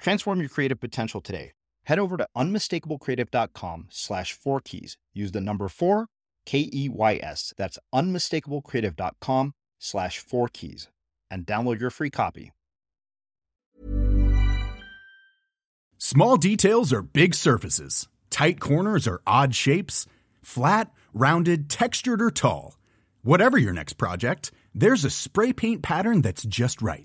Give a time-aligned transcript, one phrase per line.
[0.00, 1.52] Transform your creative potential today.
[1.84, 4.96] Head over to unmistakablecreative.com slash four keys.
[5.12, 6.06] Use the number four,
[6.46, 7.52] K E Y S.
[7.56, 10.88] That's unmistakablecreative.com slash four keys
[11.30, 12.52] and download your free copy.
[15.98, 20.06] Small details are big surfaces, tight corners are odd shapes,
[20.42, 22.78] flat, rounded, textured, or tall.
[23.22, 27.04] Whatever your next project, there's a spray paint pattern that's just right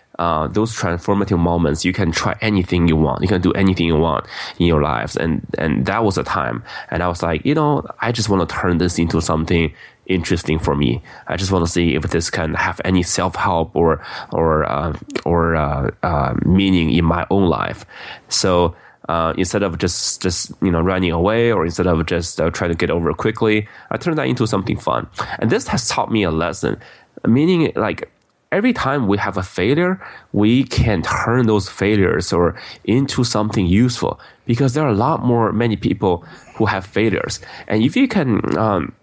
[0.19, 3.21] uh, those transformative moments, you can try anything you want.
[3.21, 4.25] You can do anything you want
[4.59, 5.15] in your lives.
[5.15, 6.63] And, and that was a time.
[6.89, 9.73] And I was like, you know, I just want to turn this into something
[10.05, 11.01] interesting for me.
[11.27, 14.97] I just want to see if this can have any self help or or uh,
[15.25, 17.85] or uh, uh, meaning in my own life.
[18.29, 18.75] So.
[19.09, 22.69] Uh, instead of just just you know running away or instead of just uh, trying
[22.69, 25.09] to get over quickly, I turned that into something fun,
[25.39, 26.79] and this has taught me a lesson.
[27.25, 28.09] Meaning, like
[28.51, 29.99] every time we have a failure,
[30.33, 35.51] we can turn those failures or into something useful because there are a lot more
[35.53, 36.25] many people
[36.55, 38.57] who have failures, and if you can.
[38.57, 38.93] Um,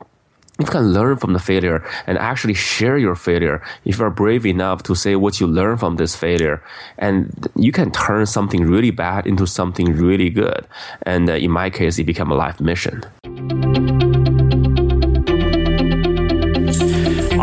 [0.60, 4.82] you can learn from the failure and actually share your failure if you're brave enough
[4.82, 6.60] to say what you learned from this failure
[6.98, 10.66] and you can turn something really bad into something really good
[11.02, 13.04] and uh, in my case it became a life mission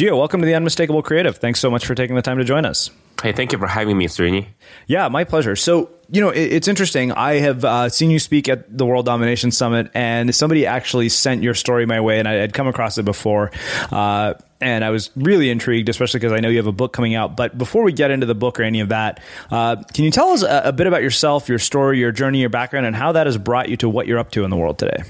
[0.00, 1.36] Jia, welcome to the Unmistakable Creative.
[1.36, 2.88] Thanks so much for taking the time to join us.
[3.22, 4.46] Hey, thank you for having me, Srini.
[4.86, 5.54] Yeah, my pleasure.
[5.56, 7.12] So, you know, it, it's interesting.
[7.12, 11.42] I have uh, seen you speak at the World Domination Summit, and somebody actually sent
[11.42, 13.50] your story my way, and I had come across it before.
[13.92, 14.32] Uh,
[14.62, 17.36] and I was really intrigued, especially because I know you have a book coming out.
[17.36, 19.20] But before we get into the book or any of that,
[19.50, 22.48] uh, can you tell us a, a, bit about yourself, your story, your journey, your
[22.48, 24.78] background, and how that has brought you to what you're up to in the world
[24.78, 25.02] today?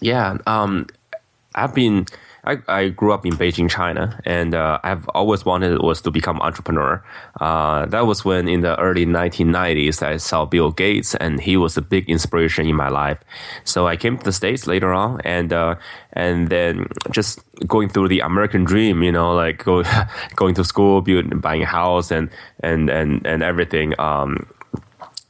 [0.00, 0.88] Yeah, um,
[1.54, 2.06] I've been
[2.44, 6.40] I, I grew up in Beijing, China, and uh, I've always wanted was to become
[6.40, 7.02] entrepreneur.
[7.40, 11.76] Uh, that was when in the early 1990s I saw Bill Gates, and he was
[11.76, 13.20] a big inspiration in my life.
[13.62, 15.76] So I came to the states later on, and uh,
[16.14, 19.84] and then just going through the American dream, you know, like go,
[20.34, 22.28] going to school, building, buying a house, and
[22.60, 23.94] and and and everything.
[24.00, 24.48] Um,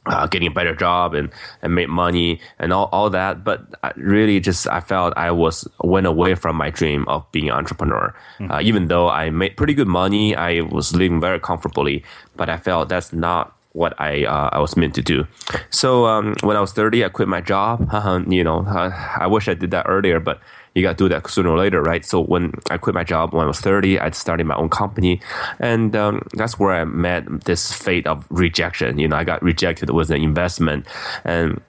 [0.05, 1.29] uh, getting a better job and,
[1.61, 3.43] and make money and all, all that.
[3.43, 7.49] But I really just, I felt I was, went away from my dream of being
[7.49, 8.13] an entrepreneur.
[8.39, 8.51] Mm-hmm.
[8.51, 12.03] Uh, even though I made pretty good money, I was living very comfortably,
[12.35, 15.25] but I felt that's not what I uh, I was meant to do.
[15.71, 17.89] So um, when I was 30, I quit my job.
[18.27, 20.39] you know, I wish I did that earlier, but
[20.73, 22.03] you got to do that sooner or later, right?
[22.03, 25.21] So when I quit my job when I was 30, I started my own company.
[25.59, 28.97] And um, that's where I met this fate of rejection.
[28.97, 30.87] You know, I got rejected with an investment.
[31.23, 31.61] And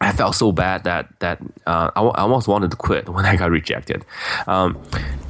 [0.00, 3.36] I felt so bad that that uh, I, I almost wanted to quit when I
[3.36, 4.04] got rejected.
[4.46, 4.78] Um,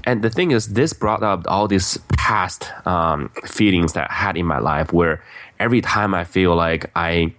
[0.05, 4.37] and the thing is, this brought up all these past um, feelings that I had
[4.37, 5.23] in my life, where
[5.61, 7.33] every time I feel like I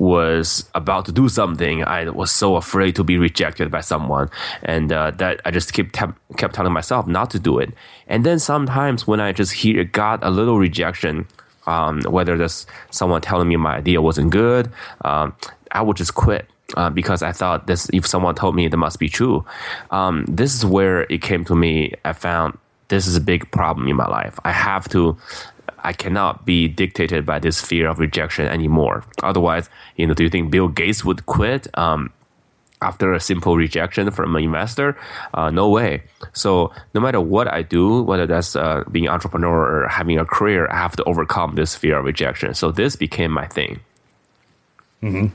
[0.00, 4.30] was about to do something, I was so afraid to be rejected by someone,
[4.62, 5.94] and uh, that I just kept
[6.36, 7.70] kept telling myself not to do it.
[8.08, 11.26] And then sometimes when I just hear got a little rejection,
[11.66, 14.72] um, whether there's someone telling me my idea wasn't good,
[15.04, 15.34] um,
[15.70, 16.46] I would just quit.
[16.76, 19.44] Uh, because I thought this, if someone told me, that must be true.
[19.90, 21.94] Um, this is where it came to me.
[22.04, 22.56] I found
[22.90, 24.38] this is a big problem in my life.
[24.44, 25.16] I have to
[25.82, 29.04] I cannot be dictated by this fear of rejection anymore.
[29.22, 31.66] Otherwise, you know, do you think Bill Gates would quit?
[31.74, 32.12] Um,
[32.82, 34.96] after a simple rejection from an investor,
[35.34, 36.02] uh, no way.
[36.32, 40.24] So no matter what I do, whether that's uh, being an entrepreneur or having a
[40.24, 42.54] career, I have to overcome this fear of rejection.
[42.54, 43.80] So this became my thing.
[45.02, 45.26] Mm-hmm.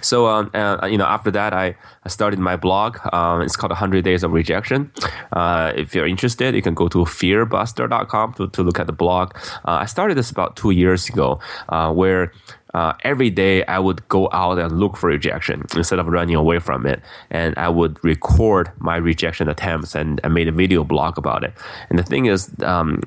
[0.00, 2.98] So, um, uh, you know, after that, I, I started my blog.
[3.12, 4.92] Um, it's called 100 Days of Rejection.
[5.32, 9.34] Uh, if you're interested, you can go to fearbuster.com to, to look at the blog.
[9.64, 12.32] Uh, I started this about two years ago, uh, where
[12.74, 16.58] uh, every day I would go out and look for rejection instead of running away
[16.58, 17.00] from it.
[17.30, 21.54] And I would record my rejection attempts and I made a video blog about it.
[21.88, 23.00] And the thing is, um,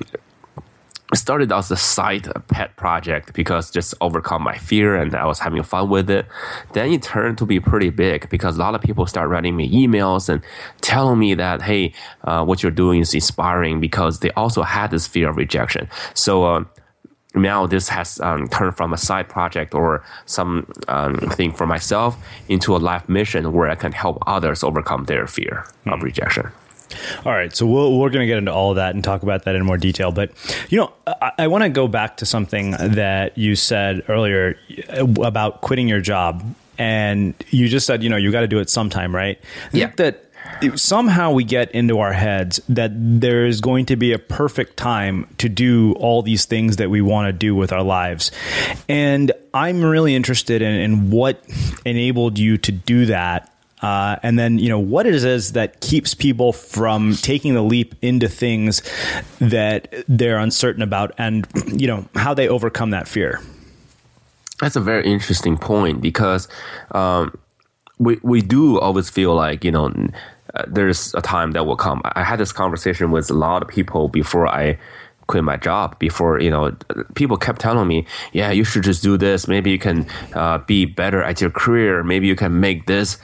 [1.15, 5.63] started as a side pet project because just overcome my fear and I was having
[5.63, 6.25] fun with it.
[6.73, 9.71] Then it turned to be pretty big because a lot of people start writing me
[9.71, 10.41] emails and
[10.81, 11.93] telling me that, hey,
[12.25, 15.89] uh, what you're doing is inspiring because they also had this fear of rejection.
[16.13, 16.63] So, uh,
[17.35, 22.17] now this has um, turned from a side project or some um, thing for myself
[22.47, 25.93] into a life mission where I can help others overcome their fear mm.
[25.93, 26.05] of hmm.
[26.05, 26.51] rejection.
[27.25, 29.24] All right, so we we are going to get into all of that and talk
[29.24, 30.12] about that in more detail.
[30.12, 30.31] But
[30.69, 34.58] you know, I, I want to go back to something that you said earlier
[34.89, 36.43] uh, about quitting your job,
[36.77, 39.39] and you just said, you know, you got to do it sometime, right?
[39.74, 39.91] I yeah.
[39.98, 40.25] that
[40.75, 45.27] somehow we get into our heads that there is going to be a perfect time
[45.38, 48.31] to do all these things that we want to do with our lives.
[48.88, 51.43] And I'm really interested in, in what
[51.86, 56.13] enabled you to do that uh, and then, you know, what it is that keeps
[56.13, 58.81] people from taking the leap into things
[59.39, 63.39] that they're uncertain about and, you know, how they overcome that fear.
[64.59, 66.50] That's a very interesting point because
[66.91, 67.38] um,
[67.98, 69.93] we we do always feel like you know
[70.55, 72.01] uh, there's a time that will come.
[72.03, 74.77] I had this conversation with a lot of people before I
[75.29, 76.75] quit my job before you know
[77.13, 79.48] people kept telling me yeah you should just do this.
[79.48, 82.03] Maybe you can uh, be better at your career.
[82.03, 83.17] Maybe you can make this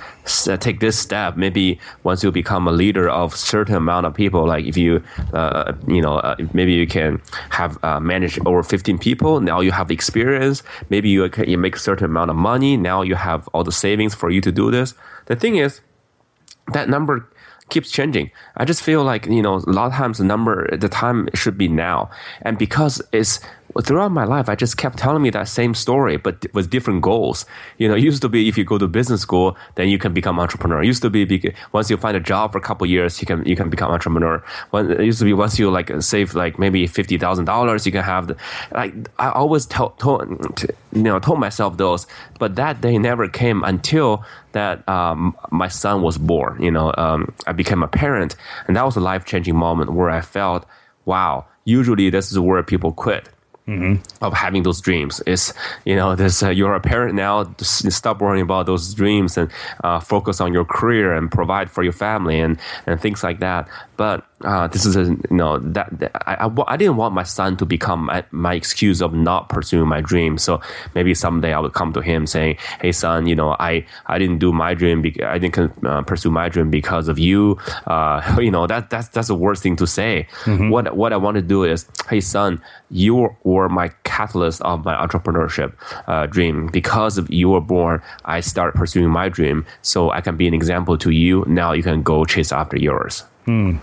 [0.48, 1.36] uh, take this step.
[1.36, 5.74] Maybe once you become a leader of certain amount of people like if you uh,
[5.88, 7.20] you know uh, maybe you can
[7.50, 9.42] have uh, managed over 15 people.
[9.42, 10.62] Now you have the experience.
[10.92, 12.78] Maybe you can you make a certain amount of money.
[12.78, 14.94] Now you have all the savings for you to do this.
[15.26, 15.82] The thing is
[16.74, 17.28] that number
[17.70, 18.32] keeps changing.
[18.58, 21.58] I just feel like, you know, a lot of times the number, the time should
[21.58, 22.10] be now.
[22.42, 23.40] And because it's
[23.84, 27.46] throughout my life, I just kept telling me that same story, but with different goals.
[27.78, 30.40] You know, used to be if you go to business school, then you can become
[30.40, 30.82] entrepreneur.
[30.82, 33.44] It used to be once you find a job for a couple years, you can
[33.46, 34.42] you can become entrepreneur.
[34.72, 37.92] When, it used to be once you like save like maybe fifty thousand dollars, you
[37.92, 38.38] can have the,
[38.72, 39.94] like I always told
[40.94, 42.08] you know told myself those,
[42.40, 46.62] but that day never came until that um, my son was born.
[46.62, 50.10] You know, um, I became a parent, and that was a life changing moment where
[50.10, 50.66] I felt,
[51.04, 51.46] wow.
[51.68, 53.28] Usually, this is where people quit
[53.68, 54.24] Mm-hmm.
[54.24, 55.52] of having those dreams is
[55.86, 59.50] you know this uh, you're a parent now stop worrying about those dreams and
[59.84, 63.68] uh, focus on your career and provide for your family and and things like that
[63.98, 67.24] but uh, this is a you know that, that I, I, I, didn't want my
[67.24, 70.38] son to become my, my, excuse of not pursuing my dream.
[70.38, 70.60] So
[70.94, 74.40] maybe someday i would come to him saying hey son you know i i didn't
[74.40, 77.58] do my dream be- i didn't uh, pursue my dream because of you.
[77.88, 80.28] Uh, you know that that's that's the worst thing to say.
[80.44, 80.70] Mm-hmm.
[80.70, 82.62] what what i want to do is hey son
[82.92, 85.74] you were my catalyst of my entrepreneurship
[86.08, 86.68] uh, dream.
[86.68, 89.66] Because of you were born i started pursuing my dream.
[89.82, 91.46] So i can be an example to you.
[91.48, 93.78] Now you can go chase after yours Hmm.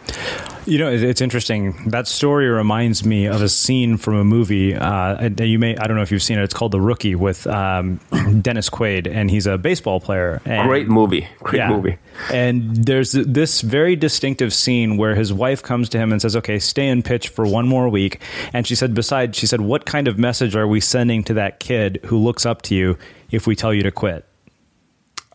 [0.64, 1.88] You know, it's interesting.
[1.88, 4.76] That story reminds me of a scene from a movie.
[4.76, 6.44] Uh, you may, I don't know if you've seen it.
[6.44, 7.98] It's called The Rookie with um,
[8.42, 10.40] Dennis Quaid, and he's a baseball player.
[10.44, 11.26] And, Great movie.
[11.40, 11.68] Great yeah.
[11.68, 11.98] movie.
[12.32, 16.60] And there's this very distinctive scene where his wife comes to him and says, "Okay,
[16.60, 18.20] stay in pitch for one more week."
[18.52, 21.58] And she said, "Besides, she said, what kind of message are we sending to that
[21.58, 22.98] kid who looks up to you
[23.32, 24.24] if we tell you to quit?"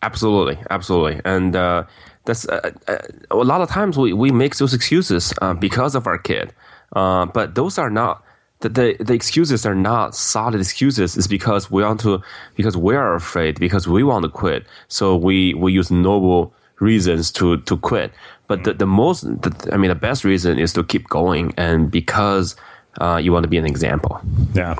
[0.02, 1.54] Absolutely, absolutely, and.
[1.54, 1.84] Uh,
[2.28, 2.98] that's uh, uh,
[3.30, 6.52] a lot of times we, we make those excuses uh, because of our kid,
[6.94, 8.22] uh, but those are not
[8.60, 11.16] the, the, the excuses are not solid excuses.
[11.16, 12.22] It's because we want to
[12.54, 14.66] because we are afraid because we want to quit.
[14.88, 18.12] So we we use noble reasons to to quit.
[18.46, 21.90] But the, the most the, I mean the best reason is to keep going and
[21.90, 22.56] because
[23.00, 24.20] uh, you want to be an example.
[24.54, 24.76] Yeah.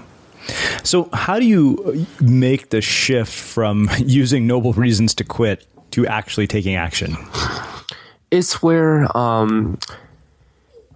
[0.83, 6.47] So, how do you make the shift from using noble reasons to quit to actually
[6.47, 7.17] taking action?
[8.31, 9.79] It's where, um,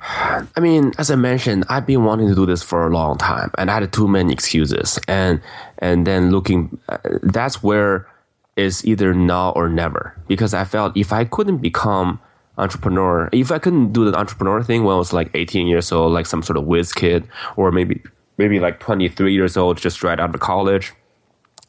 [0.00, 3.50] I mean, as I mentioned, I've been wanting to do this for a long time,
[3.56, 5.40] and I had too many excuses, and
[5.78, 8.08] and then looking, uh, that's where
[8.56, 10.16] it's either now or never.
[10.28, 12.20] Because I felt if I couldn't become
[12.58, 16.12] entrepreneur, if I couldn't do the entrepreneur thing when I was like 18 years old,
[16.12, 18.02] like some sort of whiz kid, or maybe
[18.38, 20.92] maybe like 23 years old, just right out of college,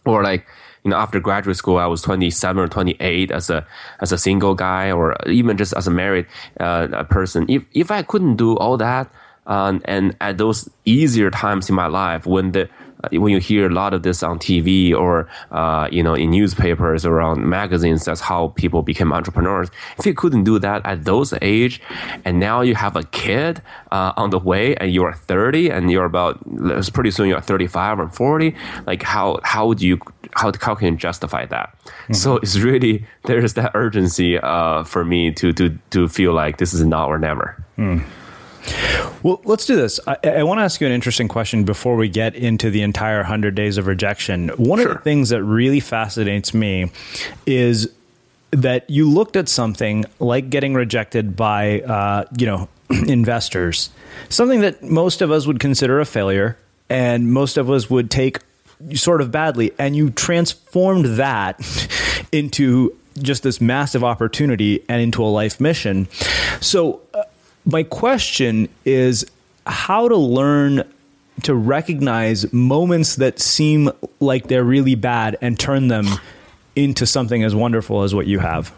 [0.06, 0.46] or like
[0.84, 3.66] you know, after graduate school, I was 27 or 28 as a,
[4.02, 6.26] as a single guy or even just as a married
[6.60, 7.46] uh, person.
[7.50, 9.10] If, if I couldn't do all that,
[9.46, 12.70] um, and at those easier times in my life when the
[13.12, 17.06] when you hear a lot of this on TV or uh, you know in newspapers
[17.06, 19.70] or on magazines, that's how people became entrepreneurs.
[19.98, 21.82] If you couldn't do that at those age,
[22.26, 26.06] and now you have a kid uh, on the way, and you're 30, and you're
[26.06, 26.40] about
[26.94, 28.56] pretty soon you're 35 or 40,
[28.86, 30.00] like how how do you
[30.36, 31.76] how how can you justify that?
[31.86, 32.14] Mm-hmm.
[32.14, 36.74] So it's really there's that urgency uh, for me to to to feel like this
[36.74, 37.64] is now or never.
[37.78, 38.04] Mm.
[39.24, 40.00] Well, let's do this.
[40.08, 43.18] I, I, want to ask you an interesting question before we get into the entire
[43.18, 44.50] 100 days of rejection.
[44.50, 44.92] One sure.
[44.92, 46.92] of the things that really fascinates me
[47.46, 47.92] is
[48.52, 53.90] that you looked at something like getting rejected by, uh, you know, investors,
[54.30, 56.58] something that most of us would consider a failure
[56.90, 58.40] and most of us would take
[58.94, 61.60] sort of badly, and you transformed that
[62.32, 66.08] into just this massive opportunity and into a life mission.
[66.62, 67.02] So,
[67.66, 69.26] my question is
[69.66, 70.84] how to learn
[71.44, 73.90] to recognize moments that seem
[74.20, 76.06] like they're really bad and turn them
[76.76, 78.74] into something as wonderful as what you have?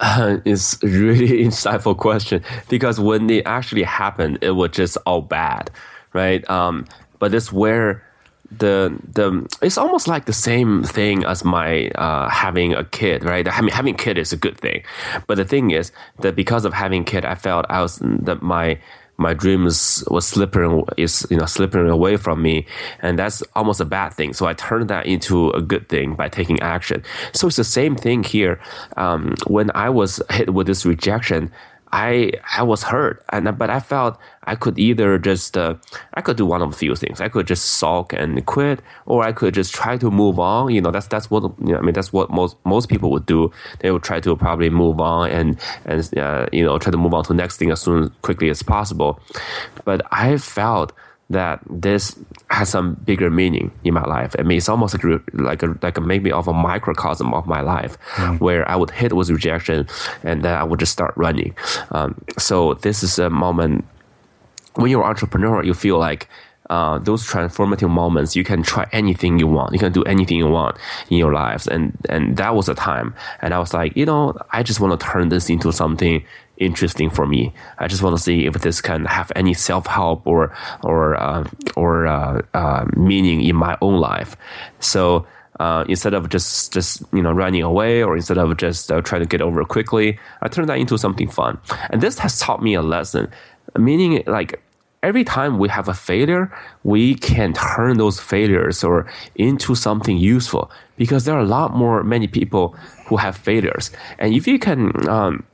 [0.00, 5.70] Uh, it's really insightful question because when it actually happened, it was just all bad,
[6.12, 6.48] right?
[6.50, 6.86] Um,
[7.18, 8.02] but it's where
[8.50, 13.46] the the it's almost like the same thing as my uh, having a kid, right?
[13.46, 14.82] I mean, having a kid is a good thing,
[15.26, 18.42] but the thing is that because of having a kid, I felt I was that
[18.42, 18.78] my
[19.18, 22.66] my dreams was slipping is you know slipping away from me,
[23.00, 24.32] and that's almost a bad thing.
[24.32, 27.04] So I turned that into a good thing by taking action.
[27.32, 28.60] So it's the same thing here.
[28.96, 31.52] Um, when I was hit with this rejection,
[31.92, 34.18] I I was hurt, and but I felt
[34.50, 35.74] I could either just uh,
[36.14, 37.20] I could do one of a few things.
[37.20, 40.74] I could just sulk and quit, or I could just try to move on.
[40.74, 41.94] You know, that's that's what you know, I mean.
[41.94, 43.52] That's what most most people would do.
[43.78, 47.14] They would try to probably move on and and uh, you know try to move
[47.14, 49.20] on to the next thing as soon quickly as possible.
[49.84, 50.92] But I felt
[51.30, 52.18] that this
[52.50, 54.34] has some bigger meaning in my life.
[54.36, 57.46] I mean, it's almost like a, like a, like a maybe of a microcosm of
[57.46, 58.40] my life, mm.
[58.40, 59.86] where I would hit with rejection,
[60.24, 61.54] and then I would just start running.
[61.92, 63.84] Um, so this is a moment
[64.74, 66.28] when you're an entrepreneur, you feel like.
[66.68, 69.72] Uh, those transformative moments, you can try anything you want.
[69.72, 70.76] You can do anything you want
[71.08, 73.12] in your lives, and and that was a time.
[73.42, 76.24] And I was like, you know, I just want to turn this into something
[76.60, 77.52] interesting for me.
[77.78, 81.48] I just want to see if this can have any self help or or uh,
[81.74, 84.36] or uh, uh, meaning in my own life.
[84.78, 85.26] So.
[85.58, 89.20] Uh, instead of just just you know running away or instead of just uh, trying
[89.20, 91.58] to get over quickly, I turned that into something fun,
[91.90, 93.30] and this has taught me a lesson.
[93.78, 94.60] Meaning, like
[95.02, 96.52] every time we have a failure,
[96.84, 102.02] we can turn those failures or into something useful because there are a lot more
[102.02, 105.08] many people who have failures, and if you can.
[105.08, 105.44] Um,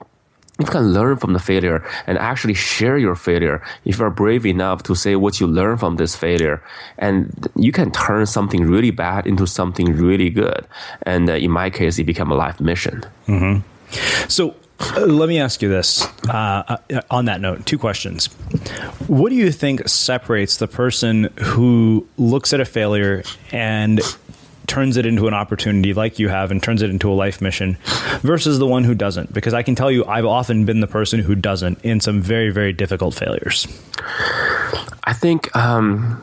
[0.59, 4.83] you can learn from the failure and actually share your failure if you're brave enough
[4.85, 6.63] to say what you learned from this failure
[6.97, 10.67] and you can turn something really bad into something really good
[11.03, 13.61] and uh, in my case it became a life mission mm-hmm.
[14.29, 14.55] so
[14.99, 18.26] let me ask you this uh, uh on that note two questions.
[19.06, 24.00] What do you think separates the person who looks at a failure and
[24.66, 27.78] turns it into an opportunity like you have and turns it into a life mission
[28.23, 29.33] versus the one who doesn't?
[29.33, 32.50] Because i can tell you i've often been the person who doesn't in some very
[32.50, 33.66] very difficult failures.
[35.04, 36.23] I think um,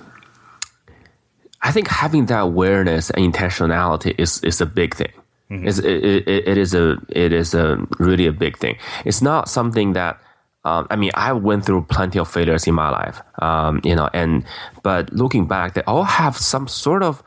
[1.61, 5.11] i think having that awareness and intentionality is is a big thing
[5.53, 5.67] mm-hmm.
[5.67, 9.93] it, it, it is a it is a really a big thing it's not something
[9.93, 10.19] that
[10.65, 14.09] um, I mean, I went through plenty of failures in my life, um, you know,
[14.13, 14.45] and
[14.81, 17.21] but looking back, they all have some sort of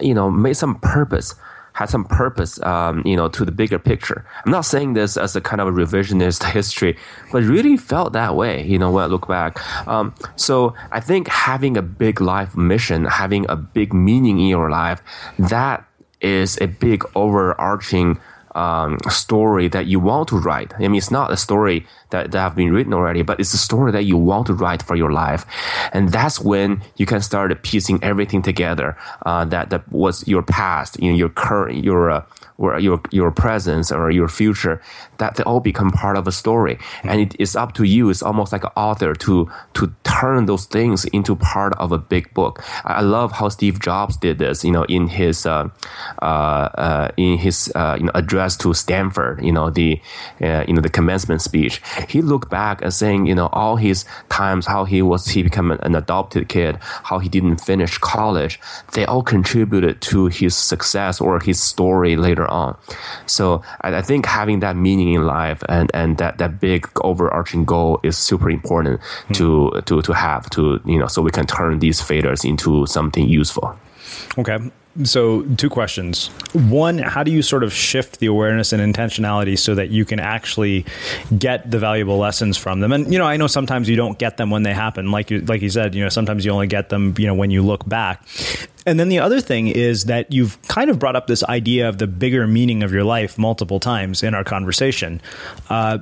[0.00, 1.34] you know, made some purpose,
[1.72, 4.26] had some purpose, um, you know, to the bigger picture.
[4.44, 6.96] I'm not saying this as a kind of a revisionist history,
[7.32, 9.58] but really felt that way, you know, when I look back.
[9.86, 14.70] Um, so I think having a big life mission, having a big meaning in your
[14.70, 15.02] life,
[15.38, 15.87] that
[16.20, 18.20] is a big overarching
[18.54, 20.74] um, story that you want to write.
[20.74, 23.58] I mean, it's not a story that, that have been written already, but it's a
[23.58, 25.44] story that you want to write for your life.
[25.92, 31.00] And that's when you can start piecing everything together, uh, that, that was your past,
[31.00, 32.24] you know, your current, your, uh,
[32.58, 34.82] or your your presence or your future
[35.18, 36.76] that they all become part of a story.
[37.04, 38.10] And it is up to you.
[38.10, 42.34] It's almost like an author to to turn those things into part of a big
[42.34, 42.62] book.
[42.84, 45.68] I love how steve jobs did this you know in his uh,
[46.20, 50.00] uh, uh, in his uh, you know address to stanford you know the
[50.42, 54.04] uh, you know the commencement speech he looked back and saying you know all his
[54.28, 58.60] times how he was he became an, an adopted kid how he didn't finish college
[58.92, 62.76] they all contributed to his success or his story later on.
[63.26, 67.64] So I, I, think having that meaning in life and, and that, that big overarching
[67.64, 69.34] goal is super important mm.
[69.36, 73.28] to, to, to have to, you know, so we can turn these failures into something
[73.28, 73.78] useful.
[74.36, 74.58] Okay.
[75.04, 76.28] So, two questions.
[76.52, 80.18] One, how do you sort of shift the awareness and intentionality so that you can
[80.18, 80.84] actually
[81.38, 82.92] get the valuable lessons from them?
[82.92, 85.10] And you know, I know sometimes you don't get them when they happen.
[85.10, 87.50] Like you, like you said, you know, sometimes you only get them, you know, when
[87.50, 88.26] you look back.
[88.86, 91.98] And then the other thing is that you've kind of brought up this idea of
[91.98, 95.20] the bigger meaning of your life multiple times in our conversation.
[95.68, 95.98] Uh,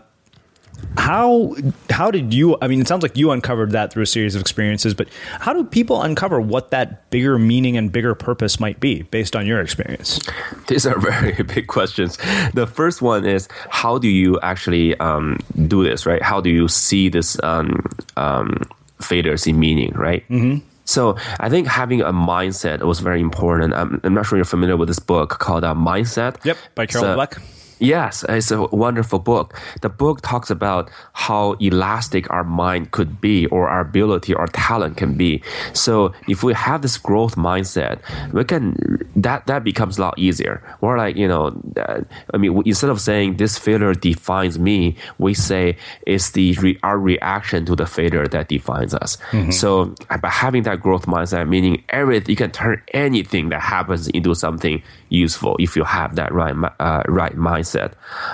[0.97, 1.55] how
[1.91, 4.41] how did you i mean it sounds like you uncovered that through a series of
[4.41, 5.09] experiences but
[5.41, 9.47] how do people uncover what that bigger meaning and bigger purpose might be based on
[9.47, 10.21] your experience
[10.69, 12.19] these are very big questions
[12.55, 16.69] the first one is how do you actually um, do this right how do you
[16.69, 17.85] see this um,
[18.17, 18.63] um,
[19.01, 20.65] failures in meaning right mm-hmm.
[20.89, 23.75] So I think having a mindset was very important.
[23.75, 26.43] I'm, I'm, not sure you're familiar with this book called uh, Mindset.
[26.45, 27.43] Yep, by Carol Dweck.
[27.79, 29.59] Yes, it's a wonderful book.
[29.83, 34.97] The book talks about how elastic our mind could be, or our ability or talent
[34.97, 35.43] can be.
[35.75, 38.01] So if we have this growth mindset,
[38.33, 38.77] we can
[39.17, 40.63] that that becomes a lot easier.
[40.81, 42.01] Or like you know, uh,
[42.33, 46.99] I mean, instead of saying this failure defines me, we say it's the re- our
[46.99, 49.19] reaction to the failure that defines us.
[49.33, 49.51] Mm-hmm.
[49.51, 54.35] So by having that growth mindset, meaning everything, you can turn anything that happens into
[54.35, 57.66] something useful if you have that right uh, right mindset.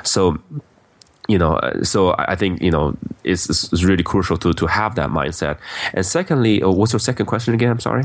[0.05, 0.39] So
[1.29, 5.11] you know, so I think you know it's, it's really crucial to to have that
[5.11, 5.59] mindset.
[5.95, 7.71] And secondly, uh, what's your second question again?
[7.71, 8.05] I'm sorry.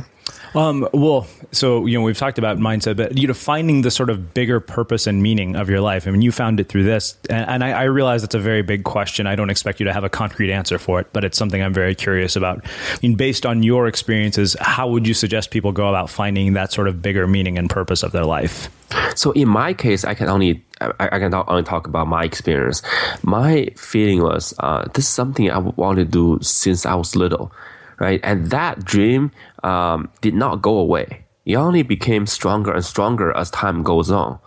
[0.56, 4.10] Um, well, so you know we've talked about mindset, but you know finding the sort
[4.10, 6.08] of bigger purpose and meaning of your life.
[6.08, 8.62] I mean, you found it through this, and, and I, I, realize it's a very
[8.62, 9.28] big question.
[9.28, 11.74] I don't expect you to have a concrete answer for it, but it's something I'm
[11.74, 12.66] very curious about.
[12.66, 16.72] I mean, based on your experiences, how would you suggest people go about finding that
[16.72, 18.70] sort of bigger meaning and purpose of their life?
[19.16, 22.82] So in my case, I can only I, I can only talk about my experience.
[23.24, 27.52] My feeling was uh, this is something I wanted to do since I was little
[28.00, 28.20] right?
[28.24, 29.32] And that dream
[29.64, 31.26] um, did not go away.
[31.46, 34.40] It only became stronger and stronger as time goes on.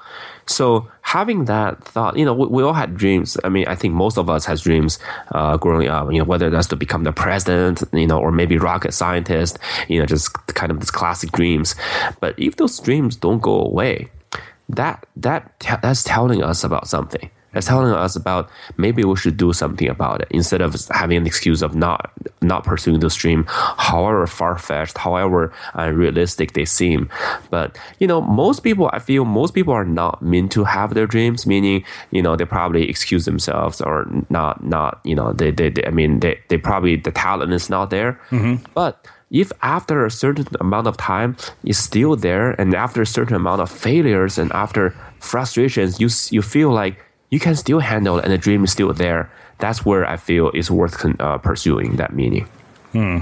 [0.45, 3.39] So having that thought, you know, we, we all had dreams.
[3.45, 4.99] I mean, I think most of us has dreams
[5.33, 6.13] uh, growing up.
[6.13, 9.59] You know, whether that's to become the president, you know, or maybe rocket scientist.
[9.89, 11.75] You know, just kind of these classic dreams.
[12.21, 14.11] But if those dreams don't go away,
[14.69, 17.31] that that that's telling us about something.
[17.53, 21.27] That's telling us about maybe we should do something about it instead of having an
[21.27, 27.09] excuse of not not pursuing the dream, however far fetched, however unrealistic they seem.
[27.51, 31.07] But you know, most people, I feel most people are not meant to have their
[31.07, 31.47] dreams.
[31.47, 35.85] Meaning, you know, they probably excuse themselves or not not you know they they, they
[35.85, 38.21] I mean they they probably the talent is not there.
[38.31, 38.65] Mm-hmm.
[38.75, 43.37] But if after a certain amount of time it's still there and after a certain
[43.37, 46.99] amount of failures and after frustrations you you feel like
[47.31, 49.31] you can still handle it and the dream is still there.
[49.59, 52.47] That's where I feel it's worth uh, pursuing that meaning.
[52.93, 53.19] Hmm.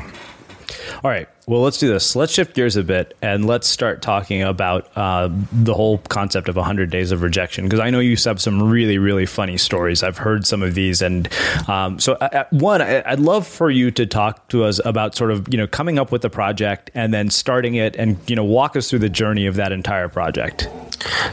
[1.05, 1.29] All right.
[1.49, 2.15] Well, let's do this.
[2.15, 6.57] Let's shift gears a bit and let's start talking about uh, the whole concept of
[6.57, 7.65] 100 days of rejection.
[7.65, 10.03] Because I know you have some really, really funny stories.
[10.03, 11.01] I've heard some of these.
[11.01, 11.27] And
[11.67, 15.49] um, so, uh, one, I'd love for you to talk to us about sort of,
[15.51, 18.77] you know, coming up with the project and then starting it and, you know, walk
[18.77, 20.69] us through the journey of that entire project.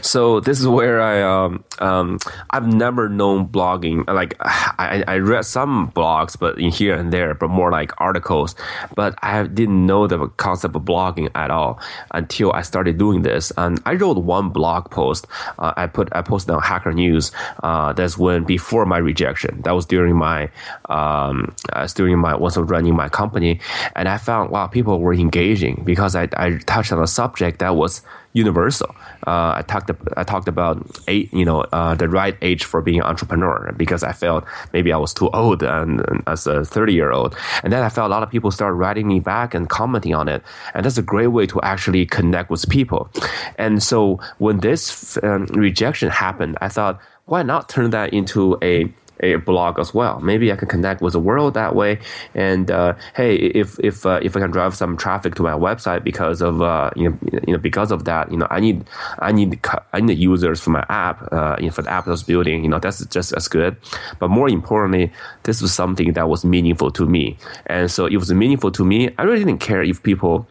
[0.02, 2.18] So this is where I um, um,
[2.50, 4.06] I've never known blogging.
[4.06, 8.54] Like I, I read some blogs, but in here and there, but more like articles.
[8.94, 11.80] But I didn't know the concept of blogging at all
[12.12, 13.52] until I started doing this.
[13.56, 15.26] And I wrote one blog post.
[15.58, 17.32] Uh, I put I posted on Hacker News.
[17.62, 19.62] Uh, that's when before my rejection.
[19.62, 20.50] That was during my
[20.88, 23.60] um, uh, during my once I was running my company,
[23.94, 27.76] and I found wow people were engaging because I I touched on a subject that
[27.76, 28.02] was
[28.36, 28.94] universal.
[29.26, 30.76] Uh, I talked I talked about
[31.08, 34.92] eight, you know, uh, the right age for being an entrepreneur because I felt maybe
[34.92, 37.34] I was too old and, and as a 30 year old.
[37.64, 40.28] And then I felt a lot of people started writing me back and commenting on
[40.28, 40.42] it.
[40.74, 43.08] And that's a great way to actually connect with people.
[43.56, 48.92] And so when this um, rejection happened, I thought, why not turn that into a
[49.20, 50.20] a blog as well.
[50.20, 51.98] Maybe I can connect with the world that way.
[52.34, 56.04] And uh, hey, if if uh, if I can drive some traffic to my website
[56.04, 58.84] because of uh, you know you know because of that, you know I need
[59.18, 59.60] I need
[59.92, 62.62] I need users for my app, uh, you know, for the app was building.
[62.62, 63.76] You know that's just as good.
[64.18, 65.12] But more importantly,
[65.44, 67.36] this was something that was meaningful to me.
[67.66, 69.10] And so it was meaningful to me.
[69.18, 70.46] I really didn't care if people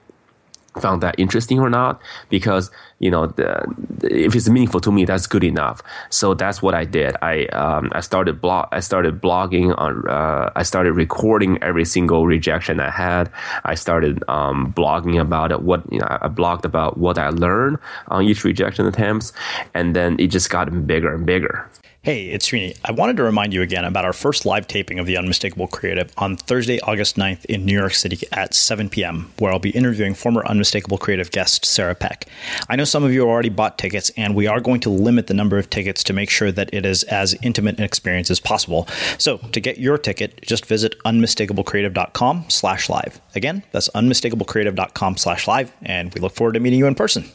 [0.80, 5.28] found that interesting or not because you know the, if it's meaningful to me that's
[5.28, 9.78] good enough so that's what i did i um, i started blog i started blogging
[9.78, 13.30] on uh, i started recording every single rejection i had
[13.66, 17.78] i started um, blogging about it what you know i blogged about what i learned
[18.08, 19.34] on each rejection attempts
[19.74, 21.70] and then it just got bigger and bigger
[22.06, 22.78] Hey, it's Srini.
[22.86, 26.14] I wanted to remind you again about our first live taping of The Unmistakable Creative
[26.20, 30.14] on Thursday, August 9th in New York City at 7 p.m., where I'll be interviewing
[30.14, 32.28] former Unmistakable Creative guest Sarah Peck.
[32.70, 35.34] I know some of you already bought tickets, and we are going to limit the
[35.34, 38.88] number of tickets to make sure that it is as intimate an experience as possible.
[39.18, 43.20] So to get your ticket, just visit unmistakablecreative.com slash live.
[43.36, 47.26] Again, that's unmistakablecreative.com slash live, and we look forward to meeting you in person.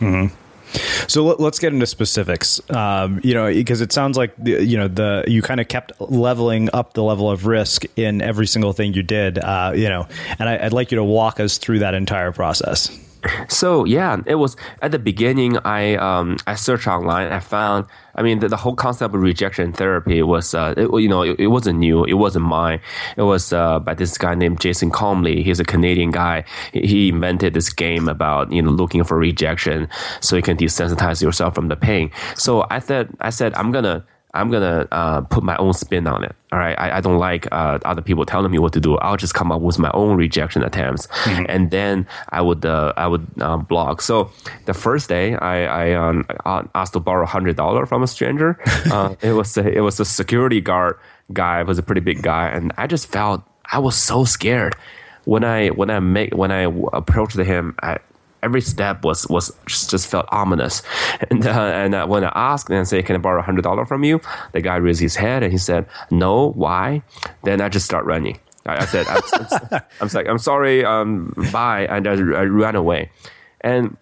[0.00, 0.34] Mm-hmm.
[1.08, 2.60] So let, us get into specifics.
[2.70, 5.92] Um, you know, because it sounds like the, you know the you kind of kept
[6.00, 9.38] leveling up the level of risk in every single thing you did.
[9.38, 10.06] Uh, you know,
[10.38, 12.90] and I, I'd like you to walk us through that entire process.
[13.48, 15.58] So yeah, it was at the beginning.
[15.58, 17.32] I um, I searched online.
[17.32, 17.86] I found.
[18.16, 21.38] I mean, the, the whole concept of rejection therapy was, uh, it, you know, it,
[21.38, 22.02] it, wasn't new.
[22.04, 22.80] It wasn't mine.
[23.18, 25.42] It was uh, by this guy named Jason Comely.
[25.42, 26.44] He's a Canadian guy.
[26.72, 29.88] He, he invented this game about you know looking for rejection
[30.20, 32.10] so you can desensitize yourself from the pain.
[32.36, 34.04] So I said, I said, I'm gonna
[34.36, 36.34] I'm gonna uh, put my own spin on it.
[36.52, 38.96] All right, I, I don't like uh, other people telling me what to do.
[38.98, 41.46] I'll just come up with my own rejection attempts, mm-hmm.
[41.48, 44.00] and then I would uh, I would uh, blog.
[44.02, 44.30] So
[44.66, 46.26] the first day, I, I um,
[46.74, 48.58] asked to borrow hundred dollar from a stranger.
[48.86, 50.96] Uh, it was a, it was a security guard
[51.32, 51.60] guy.
[51.60, 54.76] It was a pretty big guy, and I just felt I was so scared
[55.24, 57.74] when I when I make when I approached him.
[57.82, 57.98] I,
[58.42, 60.82] every step was was just, just felt ominous.
[61.30, 64.04] And uh, and uh, when I asked and say, "Can I borrow hundred dollar from
[64.04, 64.20] you?"
[64.52, 67.02] The guy raised his head and he said, "No, why?"
[67.44, 68.38] Then I just start running.
[68.66, 72.76] I, I said, I'm, I'm, I'm, like, I'm sorry, um, bye," and I, I ran
[72.76, 73.10] away.
[73.60, 73.96] And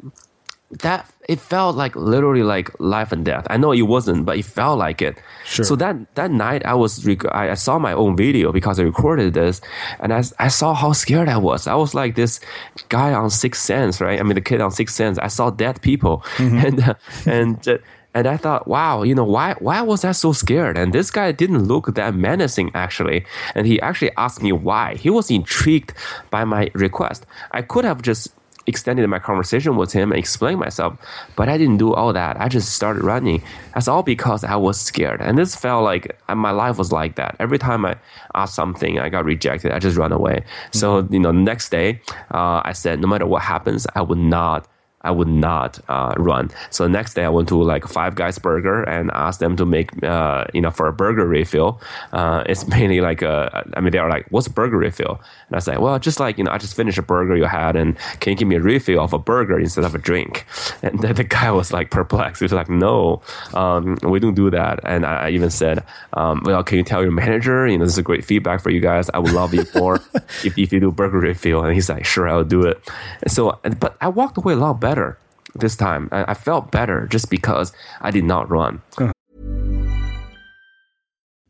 [0.81, 3.47] that it felt like literally like life and death.
[3.49, 5.17] I know it wasn't, but it felt like it.
[5.45, 5.65] Sure.
[5.65, 9.35] So that that night, I was rec- I, saw my own video because I recorded
[9.35, 9.61] this,
[10.01, 11.67] and I, I saw how scared I was.
[11.67, 12.41] I was like this
[12.89, 14.21] guy on Sixth Sense, right?
[14.21, 15.19] I mean, the kid on Sixth Sense.
[15.19, 16.59] I saw dead people, mm-hmm.
[16.67, 16.95] and uh,
[17.27, 17.69] and.
[17.69, 17.79] Uh,
[18.17, 20.79] and I thought, wow, you know, why why was I so scared?
[20.79, 23.27] And this guy didn't look that menacing actually.
[23.57, 24.95] And he actually asked me why.
[24.95, 25.93] He was intrigued
[26.31, 27.27] by my request.
[27.51, 28.29] I could have just
[28.66, 30.96] extended my conversation with him and explained myself.
[31.37, 32.40] But I didn't do all that.
[32.40, 33.42] I just started running.
[33.74, 35.20] That's all because I was scared.
[35.20, 37.37] And this felt like my life was like that.
[37.38, 37.96] Every time I
[38.35, 39.72] asked something, I got rejected.
[39.72, 40.44] I just run away.
[40.44, 40.79] Mm-hmm.
[40.79, 42.00] So, you know, next day,
[42.33, 44.66] uh, I said, no matter what happens, I would not
[45.05, 46.51] I would not uh, run.
[46.71, 49.67] So the next day I went to like Five Guys Burger and asked them to
[49.67, 51.81] make uh, you know for a burger refill.
[52.12, 55.21] Uh, it's mainly like a, I mean they are like, what's a burger refill?
[55.49, 57.77] And I said, well, just like you know, I just finished a burger you had,
[57.77, 60.47] and can you give me a refill of a burger instead of a drink?
[60.83, 62.40] And the, the guy was like perplexed.
[62.40, 63.23] He was like, no,
[63.55, 64.81] um, we don't do that.
[64.85, 67.67] And I, I even said, um, well, can you tell your manager?
[67.67, 69.09] You know, this is a great feedback for you guys.
[69.14, 70.01] I would love you more
[70.45, 71.64] if, if you do burger refill.
[71.64, 72.81] And he's like, sure, I'll do it.
[73.23, 75.18] And so, but I walked away a lot better better
[75.54, 76.09] this time.
[76.12, 78.83] I, I felt better just because I did not run.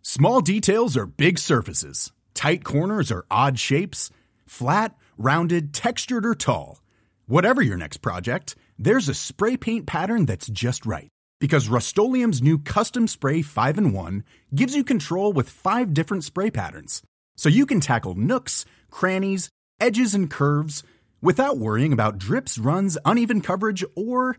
[0.02, 2.12] Small details are big surfaces.
[2.34, 4.10] Tight corners are odd shapes.
[4.46, 6.80] Flat, rounded, textured, or tall.
[7.26, 11.08] Whatever your next project, there's a spray paint pattern that's just right.
[11.40, 16.50] Because Rust new Custom Spray 5 and 1 gives you control with five different spray
[16.50, 17.02] patterns.
[17.36, 20.82] So you can tackle nooks, crannies, edges, and curves
[21.24, 24.36] without worrying about drips, runs, uneven coverage, or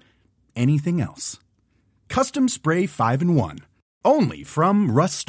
[0.56, 1.40] anything else.
[2.08, 3.60] Custom Spray 5 and 1.
[4.06, 5.28] Only from Rust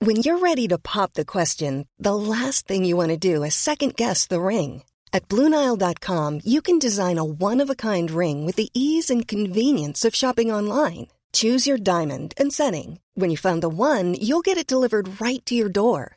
[0.00, 3.54] When you're ready to pop the question, the last thing you want to do is
[3.54, 4.82] second guess the ring.
[5.12, 9.28] At Bluenile.com, you can design a one of a kind ring with the ease and
[9.28, 11.08] convenience of shopping online.
[11.34, 13.00] Choose your diamond and setting.
[13.14, 16.16] When you find the one, you'll get it delivered right to your door.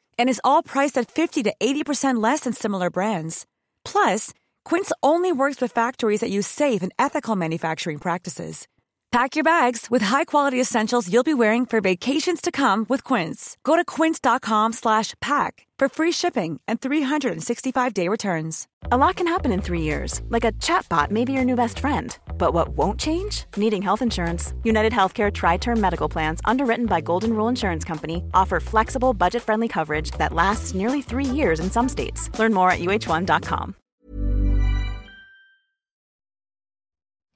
[0.17, 3.45] and is all priced at 50 to 80% less than similar brands.
[3.85, 4.33] Plus,
[4.65, 8.67] Quince only works with factories that use safe and ethical manufacturing practices.
[9.11, 13.57] Pack your bags with high-quality essentials you'll be wearing for vacations to come with Quince.
[13.65, 18.67] Go to quince.com/pack for free shipping and 365-day returns.
[18.89, 20.21] A lot can happen in 3 years.
[20.29, 22.17] Like a chatbot may be your new best friend.
[22.41, 23.45] But what won't change?
[23.55, 24.55] Needing health insurance.
[24.63, 30.09] United Healthcare tri-term medical plans underwritten by Golden Rule Insurance Company offer flexible, budget-friendly coverage
[30.17, 32.31] that lasts nearly 3 years in some states.
[32.39, 33.75] Learn more at uh1.com.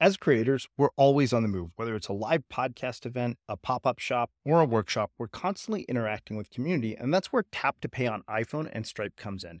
[0.00, 1.70] As creators, we're always on the move.
[1.76, 5.82] Whether it's a live podcast event, a pop up shop, or a workshop, we're constantly
[5.82, 9.60] interacting with community, and that's where Tap to Pay on iPhone and Stripe comes in.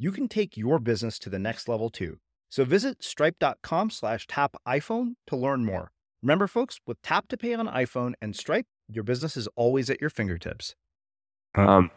[0.00, 2.16] you can take your business to the next level too.
[2.48, 5.92] So visit stripe.com slash tap iPhone to learn more.
[6.22, 10.00] Remember, folks, with Tap to Pay on iPhone and Stripe, your business is always at
[10.00, 10.74] your fingertips.
[11.54, 11.90] Um,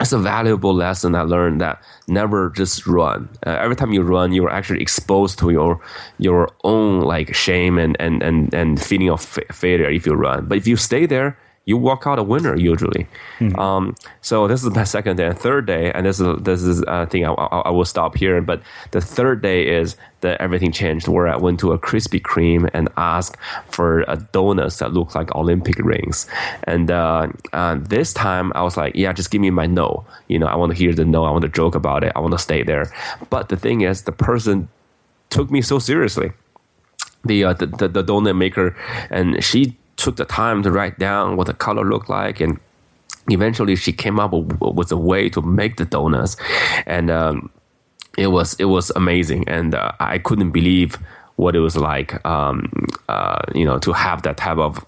[0.00, 3.28] it's a valuable lesson I learned that never just run.
[3.46, 5.80] Uh, every time you run, you're actually exposed to your
[6.18, 10.46] your own like shame and and and, and feeling of fa- failure if you run.
[10.46, 13.06] But if you stay there, you walk out a winner usually.
[13.40, 13.60] Mm-hmm.
[13.60, 16.82] Um, so this is my second day and third day, and this is this is
[16.88, 18.40] a thing I, I, I, will stop here.
[18.40, 22.70] But the third day is that everything changed, where I went to a Krispy Kreme
[22.72, 26.26] and asked for a donuts that looked like Olympic rings,
[26.64, 30.06] and uh, uh, this time I was like, yeah, just give me my no.
[30.28, 31.24] You know, I want to hear the no.
[31.24, 32.12] I want to joke about it.
[32.16, 32.90] I want to stay there.
[33.28, 34.70] But the thing is, the person
[35.28, 36.32] took me so seriously.
[37.26, 38.74] The, uh, the, the the donut maker,
[39.10, 42.58] and she took the time to write down what the color looked like and
[43.30, 46.36] eventually she came up with a way to make the donuts
[46.86, 47.50] and um,
[48.16, 50.96] it was it was amazing and uh, i couldn't believe
[51.36, 52.70] what it was like um,
[53.08, 54.84] uh, you know to have that type of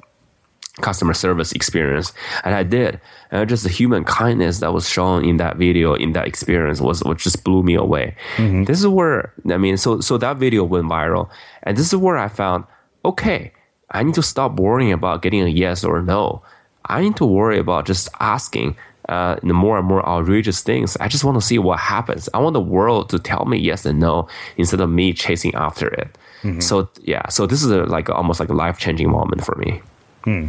[0.81, 2.13] customer service experience
[2.45, 2.99] and i did
[3.31, 7.05] and just the human kindness that was shown in that video in that experience was
[7.05, 8.65] what just blew me away mm-hmm.
[8.65, 11.29] this is where i mean so so that video went viral
[11.65, 12.65] and this is where i found
[13.05, 13.53] okay
[13.91, 16.43] I need to stop worrying about getting a yes or a no.
[16.87, 18.77] I need to worry about just asking
[19.09, 20.97] uh, more and more outrageous things.
[20.99, 22.29] I just want to see what happens.
[22.33, 25.89] I want the world to tell me yes and no instead of me chasing after
[25.89, 26.17] it.
[26.43, 26.61] Mm-hmm.
[26.61, 29.83] So yeah, so this is a, like almost like a life changing moment for me.
[30.25, 30.47] Hmm.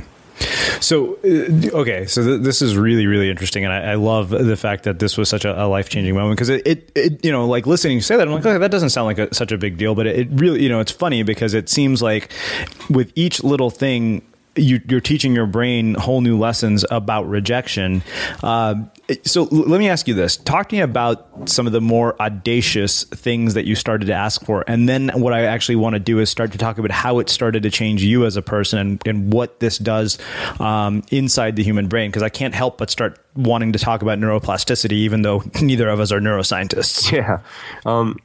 [0.82, 4.58] So, uh, okay, so th- this is really, really interesting, and I, I, love the
[4.58, 7.32] fact that this was such a, a life changing moment because it, it, it, you
[7.32, 9.52] know, like listening to say that, I'm like, okay, that doesn't sound like a, such
[9.52, 12.32] a big deal, but it, it really, you know, it's funny because it seems like
[12.90, 14.24] with each little thing
[14.56, 18.04] you, are teaching your brain whole new lessons about rejection.
[18.44, 18.76] Uh,
[19.24, 23.04] so let me ask you this: Talk to me about some of the more audacious
[23.06, 26.20] things that you started to ask for, and then what I actually want to do
[26.20, 29.02] is start to talk about how it started to change you as a person and,
[29.06, 30.18] and what this does
[30.60, 32.10] um, inside the human brain.
[32.10, 36.00] Because I can't help but start wanting to talk about neuroplasticity, even though neither of
[36.00, 37.12] us are neuroscientists.
[37.12, 37.42] Yeah.
[37.86, 38.18] Um,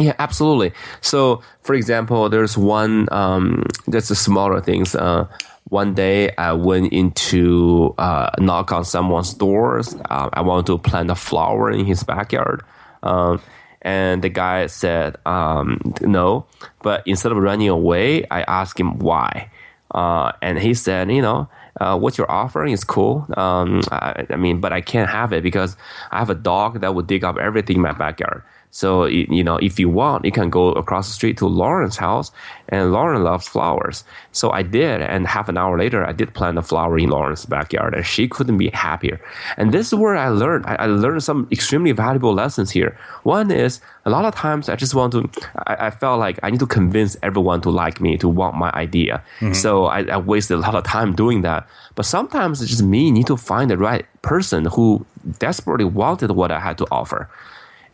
[0.00, 0.72] yeah, absolutely.
[1.00, 4.94] So, for example, there's one um, that's the smaller things.
[4.94, 5.26] Uh,
[5.70, 9.94] one day, I went into uh, knock on someone's doors.
[10.08, 12.62] Uh, I wanted to plant a flower in his backyard,
[13.02, 13.42] um,
[13.82, 16.46] and the guy said um, no.
[16.82, 19.50] But instead of running away, I asked him why,
[19.90, 21.48] uh, and he said, you know.
[21.80, 23.24] Uh, what you're offering is cool.
[23.36, 25.76] Um, I, I, mean, but I can't have it because
[26.10, 28.42] I have a dog that would dig up everything in my backyard.
[28.70, 32.30] So, you know, if you want, you can go across the street to Lauren's house,
[32.68, 34.04] and Lauren loves flowers.
[34.32, 37.46] So I did, and half an hour later, I did plant a flower in Lauren's
[37.46, 39.20] backyard, and she couldn't be happier.
[39.56, 40.66] And this is where I learned.
[40.66, 42.96] I, learned some extremely valuable lessons here.
[43.22, 45.30] One is a lot of times I just want to,
[45.66, 48.70] I, I, felt like I need to convince everyone to like me, to want my
[48.72, 49.22] idea.
[49.40, 49.54] Mm-hmm.
[49.54, 51.66] So I, I wasted a lot of time doing that.
[51.94, 55.04] But sometimes it's just me need to find the right person who
[55.38, 57.28] desperately wanted what I had to offer.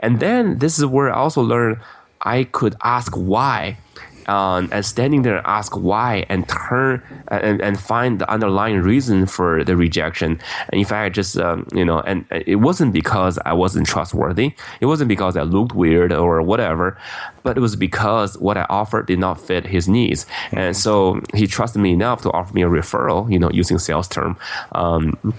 [0.00, 1.78] And then this is where I also learned
[2.20, 3.78] I could ask why.
[4.26, 9.26] Um, and standing there and ask why and turn and, and find the underlying reason
[9.26, 10.40] for the rejection.
[10.70, 14.54] And in fact, just, um, you know, and it wasn't because I wasn't trustworthy.
[14.80, 16.96] It wasn't because I looked weird or whatever,
[17.42, 20.24] but it was because what I offered did not fit his needs.
[20.52, 24.08] And so he trusted me enough to offer me a referral, you know, using sales
[24.08, 24.38] term.
[24.72, 25.34] Um,